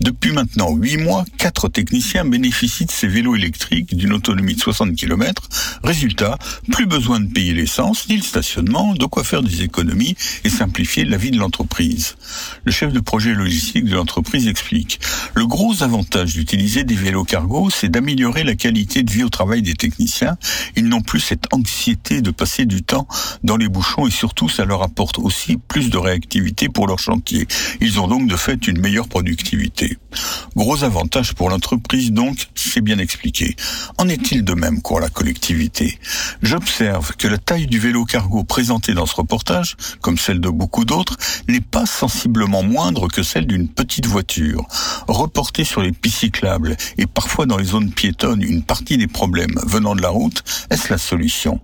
Depuis 0.00 0.32
maintenant 0.32 0.74
huit 0.74 0.96
mois, 0.96 1.24
quatre 1.38 1.68
techniciens 1.68 2.24
bénéficient 2.24 2.86
de 2.86 2.90
ces 2.90 3.08
vélos 3.08 3.36
électriques 3.36 3.96
d'une 3.96 4.12
autonomie 4.12 4.54
de 4.54 4.60
60 4.60 4.94
km. 4.94 5.48
Résultat, 5.82 6.38
plus 6.70 6.86
besoin 6.86 7.20
de 7.20 7.32
payer 7.32 7.52
l'essence 7.52 8.08
ni 8.08 8.16
le 8.16 8.22
stationnement, 8.22 8.94
de 8.94 9.04
quoi 9.06 9.24
faire 9.24 9.42
des 9.42 9.62
économies 9.62 10.16
et 10.44 10.48
simplifier 10.48 11.04
la 11.04 11.16
vie 11.16 11.30
de 11.30 11.38
l'entreprise. 11.38 12.16
Le 12.64 12.72
chef 12.72 12.92
de 12.92 13.00
projet 13.00 13.34
logistique 13.34 13.84
de 13.84 13.94
l'entreprise 13.94 14.46
explique. 14.48 15.00
Le 15.34 15.46
gros 15.46 15.82
avantage 15.82 16.34
d'utiliser 16.34 16.84
des 16.84 16.94
vélos 16.94 17.24
cargo, 17.24 17.70
c'est 17.70 17.88
d'améliorer 17.88 18.44
la 18.44 18.54
qualité 18.54 19.02
de 19.02 19.10
vie 19.10 19.24
au 19.24 19.28
travail 19.28 19.62
des 19.62 19.74
techniciens. 19.74 20.36
Ils 20.76 20.88
n'ont 20.88 21.00
plus 21.00 21.20
cette 21.20 21.52
anxiété 21.52 22.20
de 22.20 22.30
passer 22.30 22.66
du 22.66 22.82
temps 22.82 23.06
dans 23.42 23.56
les 23.56 23.68
bouchons 23.68 24.06
et 24.06 24.10
surtout 24.10 24.48
ça 24.48 24.64
leur 24.64 24.82
apporte 24.82 25.18
aussi 25.18 25.56
plus 25.56 25.90
de 25.90 25.98
réactivité 25.98 26.68
pour 26.68 26.81
leur 26.86 26.98
chantier. 26.98 27.46
Ils 27.80 28.00
ont 28.00 28.08
donc 28.08 28.28
de 28.28 28.36
fait 28.36 28.66
une 28.66 28.80
meilleure 28.80 29.08
productivité. 29.08 29.98
Gros 30.56 30.84
avantage 30.84 31.34
pour 31.34 31.50
l'entreprise 31.50 32.12
donc, 32.12 32.48
c'est 32.54 32.80
bien 32.80 32.98
expliqué. 32.98 33.56
En 33.98 34.08
est-il 34.08 34.44
de 34.44 34.54
même 34.54 34.80
pour 34.80 35.00
la 35.00 35.08
collectivité? 35.08 35.98
J'observe 36.42 37.14
que 37.16 37.28
la 37.28 37.38
taille 37.38 37.66
du 37.66 37.78
vélo 37.78 38.04
cargo 38.04 38.44
présenté 38.44 38.94
dans 38.94 39.06
ce 39.06 39.16
reportage, 39.16 39.76
comme 40.00 40.18
celle 40.18 40.40
de 40.40 40.48
beaucoup 40.48 40.84
d'autres, 40.84 41.16
n'est 41.48 41.60
pas 41.60 41.86
sensiblement 41.86 42.62
moindre 42.62 43.08
que 43.08 43.22
celle 43.22 43.46
d'une 43.46 43.68
petite 43.68 44.06
voiture. 44.06 44.66
Reporter 45.08 45.64
sur 45.64 45.82
les 45.82 45.92
pistes 45.92 46.12
et 46.98 47.06
parfois 47.06 47.46
dans 47.46 47.56
les 47.56 47.64
zones 47.64 47.90
piétonnes 47.90 48.42
une 48.42 48.62
partie 48.62 48.96
des 48.96 49.06
problèmes 49.06 49.58
venant 49.66 49.96
de 49.96 50.02
la 50.02 50.10
route, 50.10 50.42
est-ce 50.70 50.90
la 50.90 50.98
solution? 50.98 51.60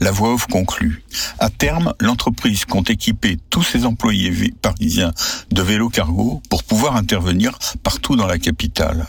La 0.00 0.10
voix 0.10 0.34
off 0.34 0.46
conclut. 0.46 1.02
À 1.38 1.50
terme, 1.50 1.94
l'entreprise 2.00 2.64
compte 2.64 2.90
équiper 2.90 3.38
tous 3.50 3.62
ses 3.62 3.84
employés 3.84 4.52
parisiens 4.62 5.12
de 5.50 5.62
vélos 5.62 5.88
cargo 5.88 6.42
pour 6.50 6.64
pouvoir 6.64 6.96
intervenir 6.96 7.58
partout 7.82 8.16
dans 8.16 8.26
la 8.26 8.38
capitale. 8.38 9.06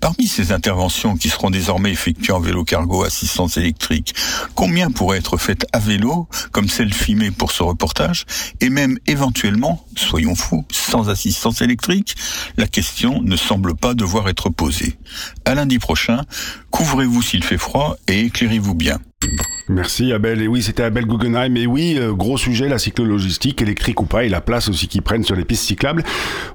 Parmi 0.00 0.26
ces 0.26 0.52
interventions 0.52 1.16
qui 1.16 1.28
seront 1.28 1.50
désormais 1.50 1.92
effectuées 1.92 2.32
en 2.32 2.40
vélo 2.40 2.64
cargo 2.64 3.04
assistance 3.04 3.58
électrique, 3.58 4.14
combien 4.54 4.90
pourraient 4.90 5.18
être 5.18 5.36
faites 5.36 5.66
à 5.72 5.78
vélo, 5.78 6.26
comme 6.52 6.68
celle 6.68 6.92
filmée 6.92 7.30
pour 7.30 7.52
ce 7.52 7.62
reportage, 7.62 8.24
et 8.60 8.70
même 8.70 8.98
éventuellement, 9.06 9.84
soyons 9.96 10.34
fous, 10.34 10.64
sans 10.70 11.10
assistance 11.10 11.60
électrique? 11.60 12.16
La 12.56 12.66
question 12.66 13.20
ne 13.22 13.36
semble 13.36 13.74
pas 13.74 13.94
devoir 13.94 14.28
être 14.28 14.48
posée. 14.48 14.96
À 15.44 15.54
lundi 15.54 15.78
prochain, 15.78 16.22
couvrez-vous 16.70 17.22
s'il 17.22 17.44
fait 17.44 17.58
froid 17.58 17.96
et 18.08 18.20
éclairez-vous 18.20 18.74
bien. 18.74 18.98
Merci 19.68 20.12
Abel. 20.12 20.42
Et 20.42 20.48
oui, 20.48 20.62
c'était 20.62 20.82
Abel 20.82 21.06
Guggenheim. 21.06 21.56
Et 21.56 21.66
oui, 21.66 21.96
euh, 21.98 22.12
gros 22.12 22.38
sujet, 22.38 22.68
la 22.68 22.78
cyclo-logistique, 22.78 23.62
électrique 23.62 24.00
ou 24.00 24.06
pas, 24.06 24.24
et 24.24 24.28
la 24.28 24.40
place 24.40 24.68
aussi 24.68 24.88
qu'ils 24.88 25.02
prennent 25.02 25.22
sur 25.22 25.36
les 25.36 25.44
pistes 25.44 25.64
cyclables. 25.64 26.02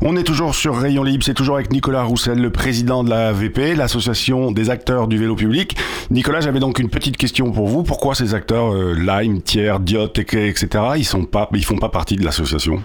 On 0.02 0.18
est 0.18 0.24
toujours 0.24 0.54
sur 0.56 0.76
Rayon 0.76 1.04
Libre, 1.04 1.24
c'est 1.24 1.34
toujours 1.34 1.56
avec 1.56 1.72
Nicolas 1.72 2.04
Roussel, 2.04 2.40
le 2.40 2.50
président 2.50 3.04
de 3.04 3.10
la 3.10 3.32
VP, 3.36 3.76
l'association 3.76 4.52
des 4.52 4.70
acteurs 4.70 5.08
du 5.08 5.18
vélo 5.18 5.36
public. 5.36 5.76
Nicolas, 6.10 6.40
j'avais 6.40 6.60
donc 6.60 6.80
une 6.80 6.90
petite 6.90 7.18
question 7.18 7.52
pour 7.52 7.68
vous. 7.68 7.84
Pourquoi 7.84 8.16
ces 8.16 8.34
acteurs, 8.34 8.74
euh, 8.74 8.94
Lime, 8.94 9.42
Thiers, 9.42 9.80
Diot, 9.80 10.08
etc., 10.08 10.68
ils 10.98 11.06
sont 11.06 11.26
pas, 11.26 11.50
ils 11.54 11.66
font 11.66 11.78
pas 11.78 11.90
partie 11.90 12.16
de 12.16 12.24
l'association? 12.24 12.84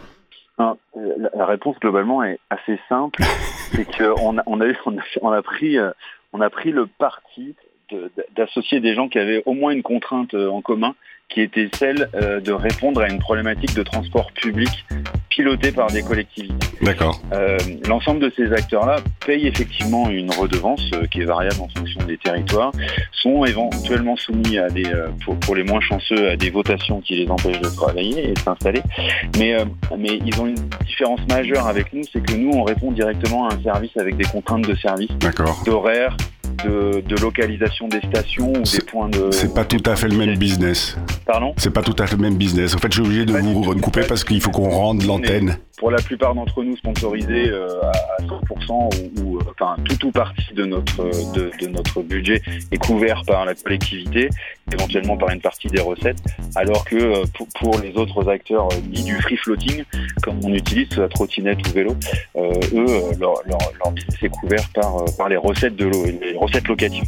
Ah, 0.59 0.75
la 1.35 1.47
réponse 1.47 1.79
globalement 1.81 2.23
est 2.23 2.39
assez 2.51 2.79
simple, 2.89 3.23
c'est 3.73 3.87
qu'on 3.97 4.39
a, 4.39 4.43
on 4.47 4.61
a, 4.61 4.67
on 5.23 5.31
a, 5.31 5.43
pris, 5.43 5.79
euh, 5.79 5.91
on 6.33 6.41
a 6.41 6.51
pris 6.51 6.71
le 6.71 6.87
parti 6.87 7.55
d'associer 8.37 8.81
des 8.81 8.95
gens 8.95 9.09
qui 9.09 9.19
avaient 9.19 9.43
au 9.47 9.53
moins 9.53 9.73
une 9.73 9.83
contrainte 9.83 10.35
euh, 10.35 10.49
en 10.49 10.61
commun, 10.61 10.95
qui 11.31 11.41
était 11.41 11.69
celle 11.75 12.09
euh, 12.15 12.41
de 12.41 12.53
répondre 12.53 13.01
à 13.01 13.09
une 13.09 13.19
problématique 13.19 13.75
de 13.75 13.83
transport 13.83 14.33
public 14.33 14.69
pilotée 15.29 15.73
par 15.73 15.87
des 15.89 16.03
collectivités. 16.03 16.55
D'accord. 16.83 17.21
Euh, 17.33 17.57
l'ensemble 17.89 18.21
de 18.21 18.33
ces 18.37 18.53
acteurs-là 18.53 18.97
payent 19.25 19.47
effectivement 19.47 20.11
une 20.11 20.31
redevance 20.31 20.91
qui 21.11 21.21
est 21.21 21.25
variable 21.25 21.61
en 21.61 21.69
fonction 21.69 22.01
des 22.05 22.19
territoires, 22.19 22.73
sont 23.13 23.45
éventuellement 23.45 24.17
soumis 24.17 24.59
à 24.59 24.69
des, 24.69 24.91
pour, 25.41 25.55
les 25.55 25.63
moins 25.63 25.81
chanceux, 25.81 26.31
à 26.31 26.37
des 26.37 26.51
votations 26.51 27.01
qui 27.01 27.17
les 27.17 27.31
empêchent 27.31 27.61
de 27.61 27.69
travailler 27.69 28.31
et 28.31 28.33
de 28.33 28.39
s'installer. 28.39 28.83
Mais, 29.39 29.57
mais 29.97 30.19
ils 30.27 30.41
ont 30.41 30.47
une 30.47 30.69
différence 30.85 31.21
majeure 31.29 31.67
avec 31.67 31.93
nous, 31.93 32.03
c'est 32.13 32.25
que 32.25 32.35
nous, 32.35 32.51
on 32.53 32.65
répond 32.65 32.91
directement 32.91 33.49
à 33.49 33.55
un 33.55 33.63
service 33.63 33.97
avec 33.97 34.17
des 34.17 34.25
contraintes 34.25 34.67
de 34.67 34.75
service, 34.75 35.11
d'horaire, 35.65 36.17
de, 36.65 37.21
localisation 37.21 37.89
des 37.89 38.01
stations 38.01 38.53
ou 38.53 38.63
des 38.63 38.81
points 38.87 39.09
de. 39.09 39.31
C'est 39.31 39.55
pas 39.55 39.65
tout 39.65 39.83
à 39.87 39.97
fait 39.97 40.09
le 40.09 40.17
même 40.17 40.37
business. 40.37 40.97
Pardon 41.27 41.55
C'est 41.57 41.73
pas 41.73 41.83
tout 41.83 41.97
à 41.99 42.07
fait 42.07 42.17
le 42.17 42.23
même 42.23 42.37
business. 42.37 42.75
En 42.75 42.79
fait, 42.79 42.89
je 42.93 43.01
suis 43.01 43.07
obligé 43.07 43.25
de 43.25 43.33
vous 43.33 43.63
recouper 43.63 44.03
parce 44.09 44.25
qu'il 44.25 44.41
faut 44.41 44.51
qu'on 44.51 44.71
rende 44.71 45.03
l'antenne. 45.05 45.59
Pour 45.79 45.91
la 45.91 46.03
plupart 46.03 46.35
d'entre 46.35 46.63
nous, 46.63 46.77
sponsorisés 46.77 47.49
euh, 47.49 47.81
à 47.83 48.23
100% 48.23 49.23
ou, 49.23 49.39
euh, 49.39 49.41
enfin 49.51 49.77
tout 49.83 50.07
ou 50.07 50.11
partie 50.11 50.53
de 50.55 50.67
notre 50.67 51.05
de, 51.33 51.69
notre 51.69 52.03
budget 52.03 52.43
est 52.71 52.77
couvert 52.77 53.23
par 53.27 53.47
la 53.47 53.55
collectivité, 53.55 54.29
éventuellement 54.73 55.17
par 55.17 55.31
une 55.31 55.41
partie 55.41 55.69
des 55.69 55.81
recettes, 55.81 56.19
alors 56.55 56.85
que 56.85 56.97
euh, 56.97 57.25
pour, 57.59 57.79
les 57.81 57.97
autres 57.97 58.29
acteurs 58.29 58.69
dits 58.85 59.05
du 59.05 59.15
free 59.21 59.37
floating, 59.37 59.85
comme 60.23 60.41
on 60.45 60.53
utilise 60.53 60.97
la 60.97 61.09
trottinette 61.09 61.59
ou 61.69 61.73
vélo, 61.73 61.97
eux 62.37 62.87
leur, 63.19 63.35
leur, 63.47 63.93
business 63.93 64.17
est 64.23 64.29
couvert 64.29 64.69
par 64.75 65.05
par 65.17 65.29
les 65.29 65.37
recettes 65.37 65.77
de 65.77 65.87
l'eau, 65.87 66.05
les 66.05 66.37
recettes 66.37 66.69
locatives. 66.69 67.05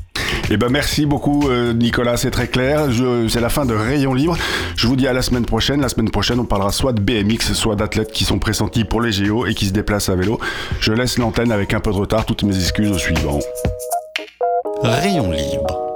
Eh 0.50 0.56
ben 0.56 0.68
merci 0.68 1.06
beaucoup 1.06 1.48
Nicolas, 1.74 2.16
c'est 2.16 2.30
très 2.30 2.46
clair. 2.46 2.88
C'est 3.28 3.40
la 3.40 3.48
fin 3.48 3.64
de 3.64 3.74
Rayon 3.74 4.14
Libre. 4.14 4.36
Je 4.76 4.86
vous 4.86 4.96
dis 4.96 5.06
à 5.06 5.12
la 5.12 5.22
semaine 5.22 5.46
prochaine. 5.46 5.80
La 5.80 5.88
semaine 5.88 6.10
prochaine, 6.10 6.40
on 6.40 6.44
parlera 6.44 6.72
soit 6.72 6.92
de 6.92 7.00
BMX, 7.00 7.52
soit 7.54 7.76
d'athlètes 7.76 8.12
qui 8.12 8.24
sont 8.24 8.38
pressentis 8.38 8.84
pour 8.84 9.00
les 9.00 9.12
JO 9.12 9.46
et 9.46 9.54
qui 9.54 9.66
se 9.66 9.72
déplacent 9.72 10.08
à 10.08 10.16
vélo. 10.16 10.38
Je 10.80 10.92
laisse 10.92 11.18
l'antenne 11.18 11.52
avec 11.52 11.74
un 11.74 11.80
peu 11.80 11.90
de 11.90 11.96
retard. 11.96 12.26
Toutes 12.26 12.42
mes 12.42 12.56
excuses 12.56 12.90
au 12.90 12.98
suivant. 12.98 13.38
Rayon 14.82 15.30
Libre 15.30 15.91